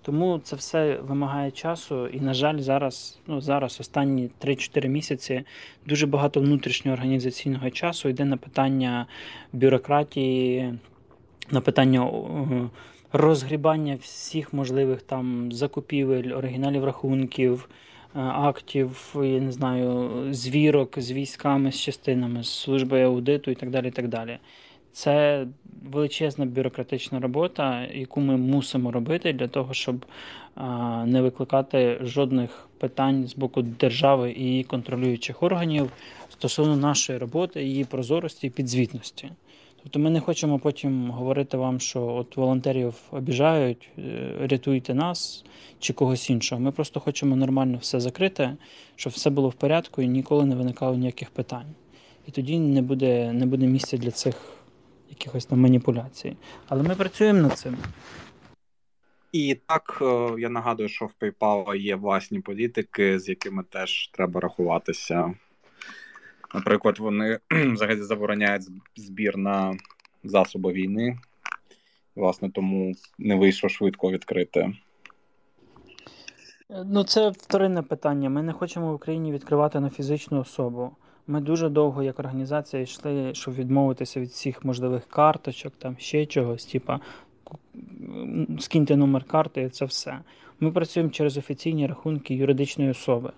[0.03, 5.45] Тому це все вимагає часу, і, на жаль, зараз, ну зараз, останні 3-4 місяці,
[5.87, 9.07] дуже багато внутрішнього організаційного часу йде на питання
[9.53, 10.75] бюрократії,
[11.51, 12.11] на питання
[13.13, 17.69] розгрібання всіх можливих там закупівель, оригіналів рахунків.
[18.17, 23.71] Е, актів, я не знаю, звірок з військами, з частинами, з службою аудиту і так
[23.71, 23.89] далі.
[23.89, 24.39] і так далі.
[24.93, 25.47] Це
[25.91, 30.07] величезна бюрократична робота, яку ми мусимо робити для того, щоб
[31.07, 35.91] не викликати жодних питань з боку держави і її контролюючих органів
[36.31, 39.31] стосовно нашої роботи, її прозорості і підзвітності.
[39.83, 45.45] Тобто ми не хочемо потім говорити вам, що от волонтерів обіжають, е, рятуйте нас
[45.79, 46.61] чи когось іншого.
[46.61, 48.57] Ми просто хочемо нормально все закрити,
[48.97, 51.75] щоб все було в порядку і ніколи не виникало ніяких питань.
[52.29, 54.35] І тоді не буде не буде місця для цих
[55.11, 56.37] якихось там маніпуляцій.
[56.69, 57.77] Але ми працюємо над цим.
[59.33, 64.41] І так е, я нагадую, що в PayPal є власні політики, з якими теж треба
[64.41, 65.35] рахуватися.
[66.55, 69.77] Наприклад, вони взагалі забороняють збір на
[70.25, 71.19] засоби війни.
[72.17, 74.73] Власне, тому не вийшло швидко відкрити.
[76.87, 78.31] Ну, це вторинне питання.
[78.31, 80.91] Ми не хочемо в Україні відкривати на фізичну особу.
[81.27, 86.65] Ми дуже довго, як організація, йшли, щоб відмовитися від всіх можливих карточок, там ще чогось,
[86.65, 87.01] типа
[88.59, 90.19] скиньте номер карти, і це все.
[90.61, 93.33] Ми працюємо через офіційні рахунки юридичної особи.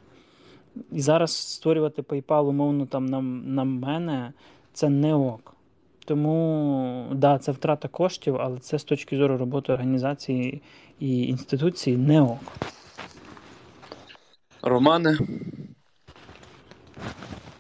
[0.92, 4.32] І зараз створювати PayPal, умовно, там на, на мене
[4.72, 5.56] це не ок.
[6.04, 10.62] Тому, да, це втрата коштів, але це з точки зору роботи організації
[10.98, 12.40] і інституції не ок.
[14.62, 15.18] Романе.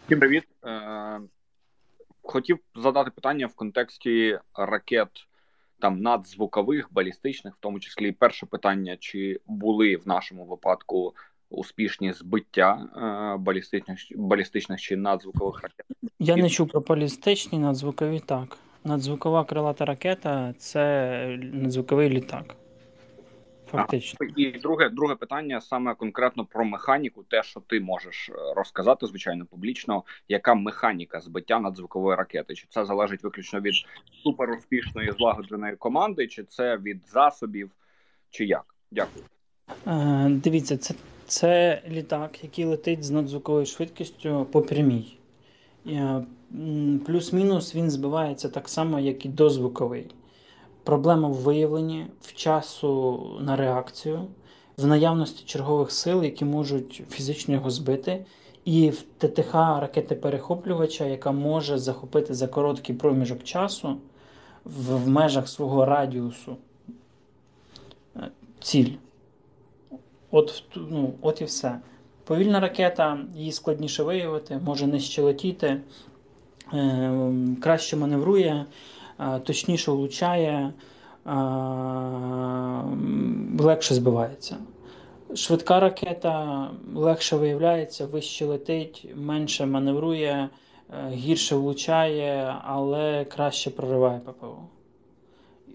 [0.06, 0.44] Всім привіт.
[0.66, 1.20] Е,
[2.22, 5.08] Хотів задати питання в контексті ракет
[5.78, 11.14] там надзвукових, балістичних, в тому числі перше питання: чи були в нашому випадку
[11.54, 15.86] успішні збиття е, балістичних балістичних чи надзвукових ракет?
[16.18, 18.56] Я не чув про балістичні надзвукові так.
[18.84, 22.54] Надзвукова крилата ракета це надзвуковий літак.
[23.66, 24.18] Фактично.
[24.20, 29.06] А, і друге друге питання саме конкретно про механіку, те, що ти можеш е, розказати,
[29.06, 32.54] звичайно, публічно, яка механіка збиття надзвукової ракети?
[32.54, 33.74] Чи це залежить виключно від
[34.22, 37.70] суперуспішної злагодженої команди, чи це від засобів,
[38.30, 38.74] чи як?
[38.90, 39.24] Дякую.
[39.86, 40.94] Е, Дивіться, це
[41.26, 45.18] це літак, який летить з надзвуковою швидкістю по прямій.
[45.86, 46.24] Е,
[47.06, 50.06] плюс-мінус він збивається так само, як і дозвуковий.
[50.82, 54.26] Проблема в виявленні, в часу на реакцію,
[54.76, 58.24] в наявності чергових сил, які можуть фізично його збити,
[58.64, 63.96] і в ТТХ ракети перехоплювача, яка може захопити за короткий проміжок часу
[64.64, 66.56] в, в межах свого радіусу
[68.16, 68.90] е, ціль.
[70.34, 71.80] От ну, от і все.
[72.24, 75.80] Повільна ракета, її складніше виявити, може нижче летіти,
[76.72, 77.30] е,
[77.62, 78.66] краще маневрує,
[79.20, 80.72] е, точніше влучає,
[81.26, 81.30] е,
[83.58, 84.56] легше збивається.
[85.34, 90.48] Швидка ракета легше виявляється, вище летить, менше маневрує,
[91.10, 94.58] гірше влучає, але краще прориває ППО.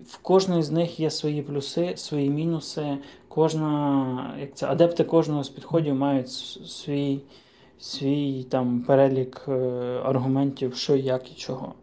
[0.05, 2.97] В кожної з них є свої плюси, свої мінуси.
[3.27, 7.19] Кожна, як це, Адепти кожного з підходів мають свій
[7.79, 9.51] свій там перелік е,
[10.03, 11.73] аргументів, що, як і чого.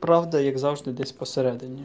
[0.00, 1.82] Правда, як завжди, десь посередині.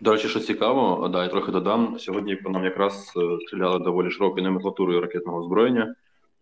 [0.00, 1.98] До речі, що цікаво, да, я трохи додам.
[1.98, 5.94] Сьогодні по нам якраз е, стріляли доволі широкою номенклатурою ракетного озброєння.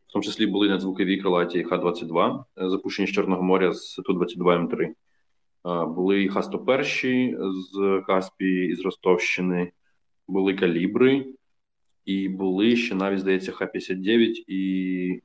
[0.09, 4.89] В тому числі були надзвукові крилаті Х-22, е, запущені з Чорного моря з Ту-22М3.
[5.65, 9.73] Були Х-101 з Каспії із Ростовщини,
[10.29, 11.27] були калібри,
[12.05, 14.57] і були ще навіть, здається, Х-59 і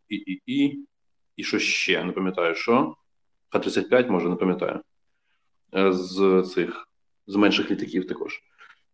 [0.10, 0.86] і, і, і,
[1.36, 2.96] і що ще, не пам'ятаю, що.
[3.50, 4.82] Х-35, може, не пам'ятаю.
[5.76, 6.88] Е, з цих
[7.28, 8.44] з менших літаків також.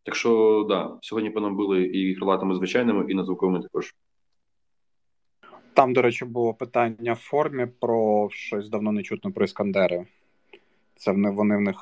[0.03, 3.95] Так що, да, сьогодні по і крилатими звичайними, і надзвуковими також.
[5.73, 10.05] Там, до речі, було питання в формі про щось давно не чутно про Іскандери.
[11.01, 11.75] Це вони в них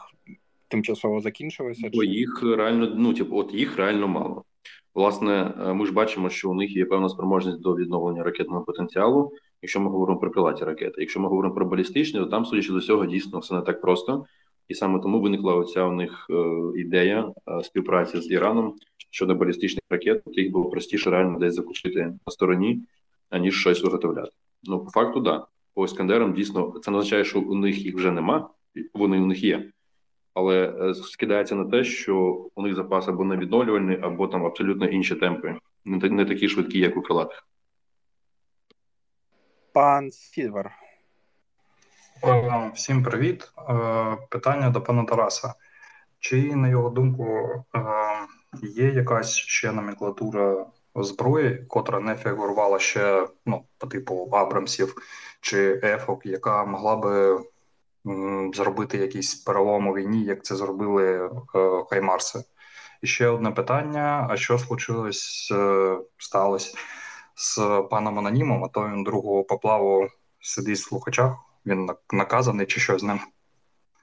[0.68, 1.90] тимчасово закінчилися?
[1.94, 4.44] Бо їх реально, ну типу, от їх реально мало.
[4.96, 9.32] Власне, е, ми ж бачимо, що у них є певна спроможність до відновлення ракетного потенціалу,
[9.62, 10.96] якщо ми говоримо про крилаті ракети.
[10.98, 14.26] Якщо ми говоримо про балістичні, то там, судячи до цього, дійсно все не так просто.
[14.68, 18.76] І саме тому виникла оця у них е, ідея е, співпраці з Іраном
[19.10, 22.82] щодо балістичних ракет, їх було простіше реально десь закупити на стороні,
[23.30, 24.32] аніж щось виготовляти.
[24.64, 25.46] Ну, по факту, да.
[25.74, 28.50] По Іскандерам дійсно це не означає, що у них їх вже нема,
[28.94, 29.72] вони у них є
[30.40, 32.16] але е, скидається на те, що
[32.56, 35.56] у них запас або невідновлювальний, або там абсолютно інші темпи,
[35.86, 37.48] не такі швидкі, як у крилатих.
[39.74, 40.72] Пан Сільвер.
[42.74, 43.52] Всім привіт.
[43.70, 45.54] Е, питання до пана Тараса.
[46.20, 47.26] Чи, на його думку,
[47.76, 47.82] е,
[48.62, 50.66] є якась ще номенклатура
[50.96, 54.96] зброї, котра не фігурувала ще ну, по типу Абрамсів
[55.42, 57.40] чи Ефок, яка могла би
[58.54, 61.30] зробити якийсь перелом у війні, як це зробили е,
[61.90, 62.44] Хаймарси.
[63.02, 66.78] І ще одне питання: а що случилось, е, сталося
[67.36, 68.64] з паном Анонімом?
[68.64, 70.08] А то він другого поплаву
[70.40, 71.34] сидить в слухачах,
[71.66, 73.20] він наказаний чи що з ним?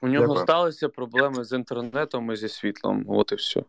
[0.01, 0.43] У нього Дякую.
[0.43, 3.05] сталися проблеми з інтернетом і зі світлом.
[3.07, 3.63] От і все.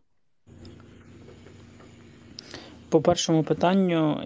[2.89, 4.21] По першому питанню,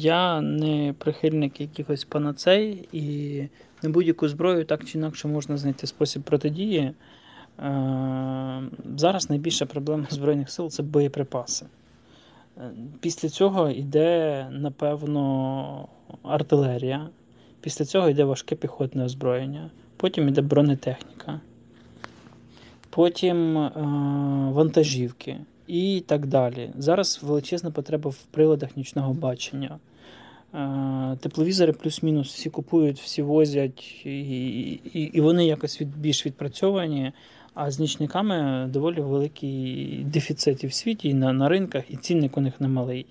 [0.00, 3.48] я не прихильник якихось панацей і
[3.82, 6.94] на будь-яку зброю так чи інакше можна знайти спосіб протидії.
[7.58, 8.62] Е,
[8.96, 11.66] зараз найбільша проблема Збройних сил це боєприпаси.
[12.58, 12.70] Е,
[13.00, 15.88] після цього йде, напевно,
[16.22, 17.08] артилерія,
[17.60, 21.40] після цього йде важке піхотне озброєння, потім йде бронетехніка,
[22.90, 23.70] потім е,
[24.52, 26.70] вантажівки і так далі.
[26.78, 29.78] Зараз величезна потреба в приладах нічного бачення.
[31.20, 37.12] Тепловізори плюс-мінус всі купують, всі возять, і і, і вони якось від, більш відпрацьовані.
[37.54, 42.36] А з нічниками доволі великий дефіцит і в світі, і на на ринках, і цінник
[42.36, 43.06] у них немалий.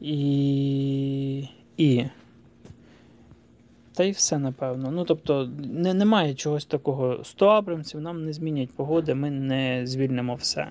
[0.00, 1.44] І.
[1.76, 2.04] і
[3.94, 4.90] та й все, напевно.
[4.90, 7.24] Ну, тобто, не, немає чогось такого.
[7.24, 10.68] 100 абрамців нам не змінять погоди, ми не звільнимо все.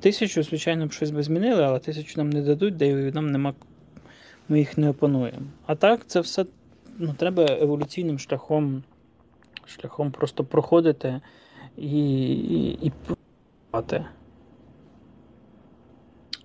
[0.00, 3.54] Тисячу, звичайно, б щось би змінили, але тисячу нам не дадуть, де нам нема
[4.48, 5.46] ми їх не опануємо.
[5.66, 6.46] А так, це все
[6.98, 8.82] ну, треба еволюційним шляхом
[9.66, 11.20] шляхом просто проходити
[11.76, 12.28] і,
[12.70, 14.06] і, друкувати?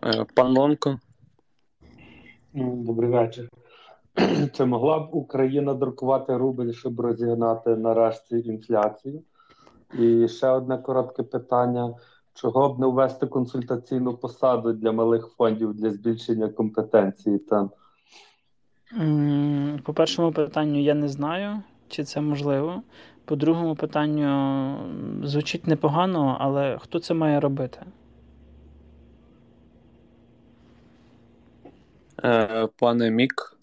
[0.05, 0.99] Е, пан Лонко.
[2.53, 3.49] Добрий вечір.
[4.53, 9.21] Чи могла б Україна друкувати рубль, щоб розігнати нарешті інфляцію?
[9.99, 11.93] І ще одне коротке питання:
[12.33, 17.71] чого б не ввести консультаційну посаду для малих фондів для збільшення компетенції там?
[19.83, 22.83] По першому питанню я не знаю, чи це можливо.
[23.25, 24.77] По другому питанню
[25.23, 27.79] звучить непогано, але хто це має робити?
[32.23, 33.57] Е, Пане Мік.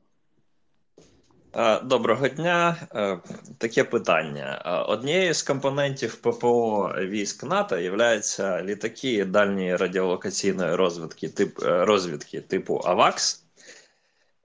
[1.56, 2.76] Е, доброго дня.
[2.94, 3.18] Е,
[3.58, 4.62] таке питання.
[4.88, 8.20] Однією з компонентів ППО військ НАТО є
[8.64, 13.47] літаки дальньої радіолокаційної розвідки, тип, розвідки типу АВАКС.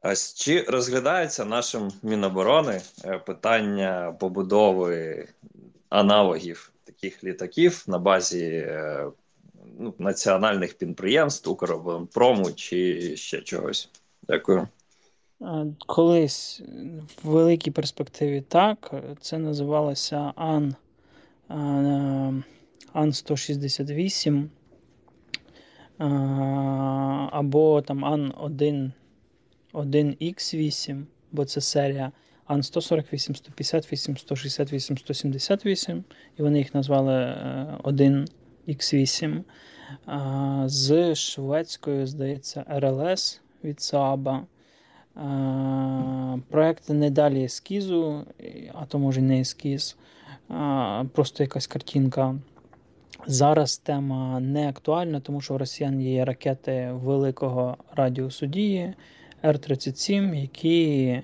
[0.06, 2.82] Ось чи розглядається нашим Міноборони
[3.26, 5.28] питання побудови
[5.90, 8.68] аналогів таких літаків на базі
[9.80, 13.90] ну, національних підприємств, Укроборонпрому чи ще чогось?
[14.28, 14.68] Дякую.
[15.88, 16.62] Колись
[17.24, 18.94] в великій перспективі так.
[19.22, 20.76] Це називалося Ан
[22.94, 24.50] Ан 168
[27.32, 28.94] або там Ан 1
[29.74, 32.12] 1Х8, бо це серія
[32.46, 36.04] Ан 148, 158, 168, 178,
[36.40, 37.14] і вони їх назвали
[37.84, 39.44] 1Х8.
[40.66, 44.46] З шведською, здається, РЛС від Сааба.
[46.50, 48.26] Проект не далі ескізу,
[48.74, 49.98] а то може не ескіз,
[51.12, 52.36] просто якась картинка.
[53.28, 58.94] Зараз тема не актуальна, тому що в росіян є ракети великого радіусу дії
[59.46, 61.22] Р-37, які,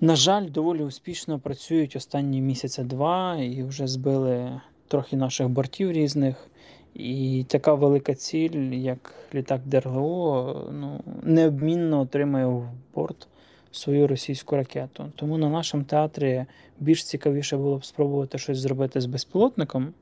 [0.00, 6.48] на жаль, доволі успішно працюють останні місяця два і вже збили трохи наших бортів різних.
[6.94, 13.28] І така велика ціль, як літак ДРГО, ну, необмінно отримає в борт
[13.72, 15.12] свою російську ракету.
[15.16, 16.44] Тому на нашому театрі
[16.80, 19.92] більш цікавіше було б спробувати щось зробити з безпілотником,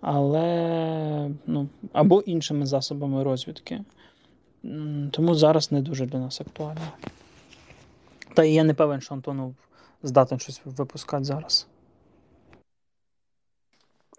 [0.00, 3.80] але ну, або іншими засобами розвідки.
[5.10, 6.92] Тому зараз не дуже для нас актуально.
[8.34, 9.54] Та і я не певен, що Антонов
[10.02, 11.66] здатен щось випускати зараз.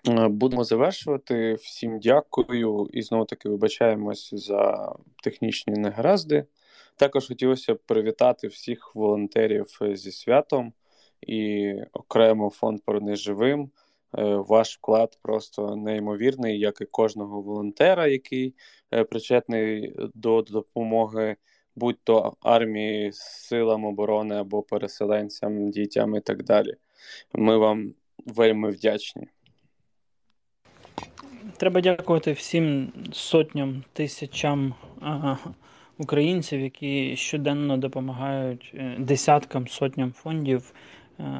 [0.07, 1.53] Е, будемо завершувати.
[1.53, 6.45] Всім дякую і знову таки вибачаємось за технічні негаразди.
[6.95, 10.73] Також хотілося б привітати всіх волонтерів зі святом
[11.21, 13.69] і окремо фонд «Повернись живим.
[14.17, 18.55] Е, ваш вклад просто неймовірний, як і кожного волонтера, який
[18.93, 21.35] е, причетний до допомоги,
[21.75, 26.75] будь-то армії, силам оборони або переселенцям, дітям і так далі.
[27.33, 27.93] Ми вам
[28.25, 29.27] вельми вдячні.
[31.57, 34.73] Треба дякувати всім сотням тисячам
[35.97, 40.73] українців, які щоденно допомагають е, десяткам сотням фондів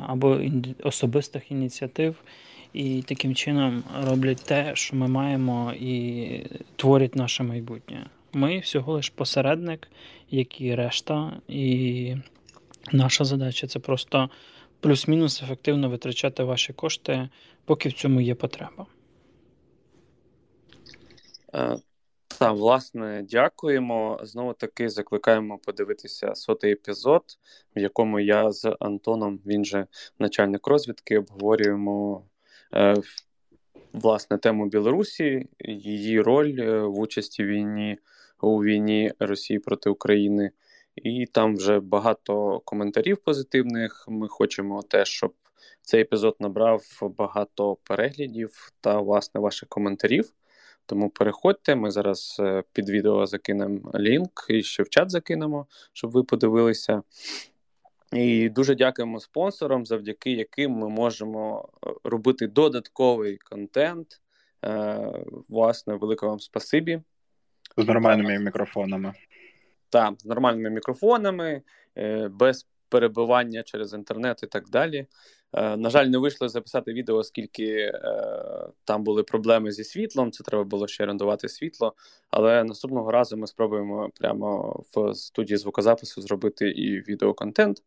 [0.08, 0.42] або
[0.84, 2.24] особистих ініціатив
[2.74, 6.46] і таким чином роблять те, що ми маємо, і
[6.76, 8.10] творять наше майбутнє.
[8.34, 9.88] Ми всього лиш посередник,
[10.30, 12.16] як і решта, і
[12.92, 14.30] наша задача це просто
[14.80, 17.30] плюс-мінус ефективно витрачати ваші кошти,
[17.66, 18.86] поки в цьому є потреба.
[21.56, 21.78] Е,
[22.40, 24.20] та, власне, дякуємо.
[24.24, 27.24] Знову таки закликаємо подивитися сотий епізод,
[27.76, 29.88] в якому я з Антоном, він же
[30.20, 32.24] начальник розвідки, обговорюємо
[33.94, 37.98] власне тему Білорусі, її роль е, в участі війні
[38.42, 40.52] у війні Росії проти України.
[40.96, 44.06] І там вже багато коментарів позитивних.
[44.08, 45.34] Ми хочемо теж, щоб
[45.82, 46.84] цей епізод набрав
[47.18, 50.34] багато переглядів та власне ваших коментарів.
[50.86, 51.76] Тому переходьте.
[51.76, 57.04] Ми зараз е, під відео закинемо лінк і ще в чат закинемо, щоб ви подивилися.
[58.12, 64.22] І дуже дякуємо спонсорам, завдяки яким ми можемо е, робити додатковий контент.
[64.66, 65.12] Е,
[65.50, 67.02] власне, велике вам спасибі.
[67.78, 69.14] З нормальними мікрофонами.
[69.90, 71.62] Так, з нормальними мікрофонами,
[71.98, 75.08] е, без перебивання через інтернет і так далі.
[75.54, 78.02] Е, на жаль, не вийшло записати відео, оскільки е,
[78.84, 80.32] там були проблеми зі світлом.
[80.32, 81.94] Це треба було ще орендувати світло.
[82.30, 87.84] Але наступного разу ми спробуємо прямо в студії звукозапису зробити і відеоконтент.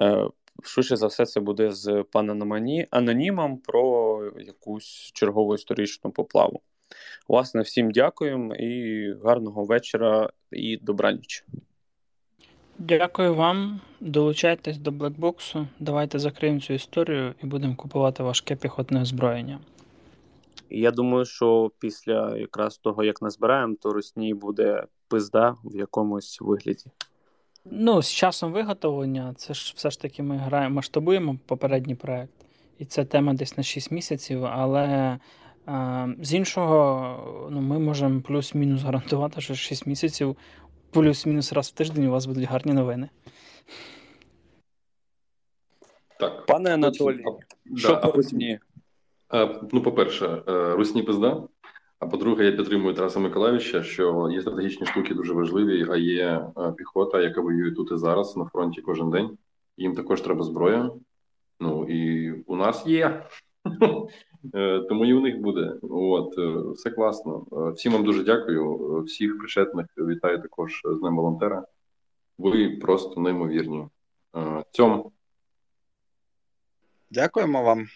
[0.00, 0.28] Е,
[0.62, 2.52] швидше за все, це буде з паном
[2.90, 6.60] анонімом про якусь чергову історичну поплаву.
[7.28, 11.44] Власне, всім дякуємо і гарного вечора і добраніч.
[12.78, 13.80] Дякую вам.
[14.00, 15.66] Долучайтесь до блекбоксу.
[15.80, 19.58] Давайте закриємо цю історію і будемо купувати важке піхотне озброєння.
[20.70, 26.84] я думаю, що після якраз того, як назбираємо, то Русні буде пизда в якомусь вигляді.
[27.64, 32.32] Ну, з часом виготовлення, це ж все ж таки ми граємо, масштабуємо попередній проект,
[32.78, 35.18] і це тема десь на 6 місяців, але
[35.66, 40.36] а, з іншого, ну, ми можемо плюс-мінус гарантувати, що 6 місяців,
[40.92, 43.08] плюс-мінус раз в тиждень у вас будуть гарні новини.
[46.20, 46.46] Так.
[46.46, 47.24] Пане Анатолій,
[47.76, 48.58] що по Русні?
[49.34, 51.42] Е, Ну, по-перше, е, Русні пизда.
[51.98, 56.72] А по-друге, я підтримую Тараса Миколаївича, що є стратегічні штуки дуже важливі, а є е,
[56.72, 59.38] піхота, яка воює тут і зараз на фронті кожен день.
[59.76, 60.90] Їм також треба зброя.
[61.60, 63.26] Ну і у нас є.
[64.54, 65.74] Е, Тому і у них буде.
[65.82, 67.46] От е, все класно.
[67.52, 69.02] Е, Всім вам дуже дякую.
[69.02, 71.66] Всіх причетних вітаю також з ним волонтера.
[72.38, 73.86] Ви просто неймовірні.
[74.70, 75.12] Цьому
[77.10, 77.86] Дякуємо вам.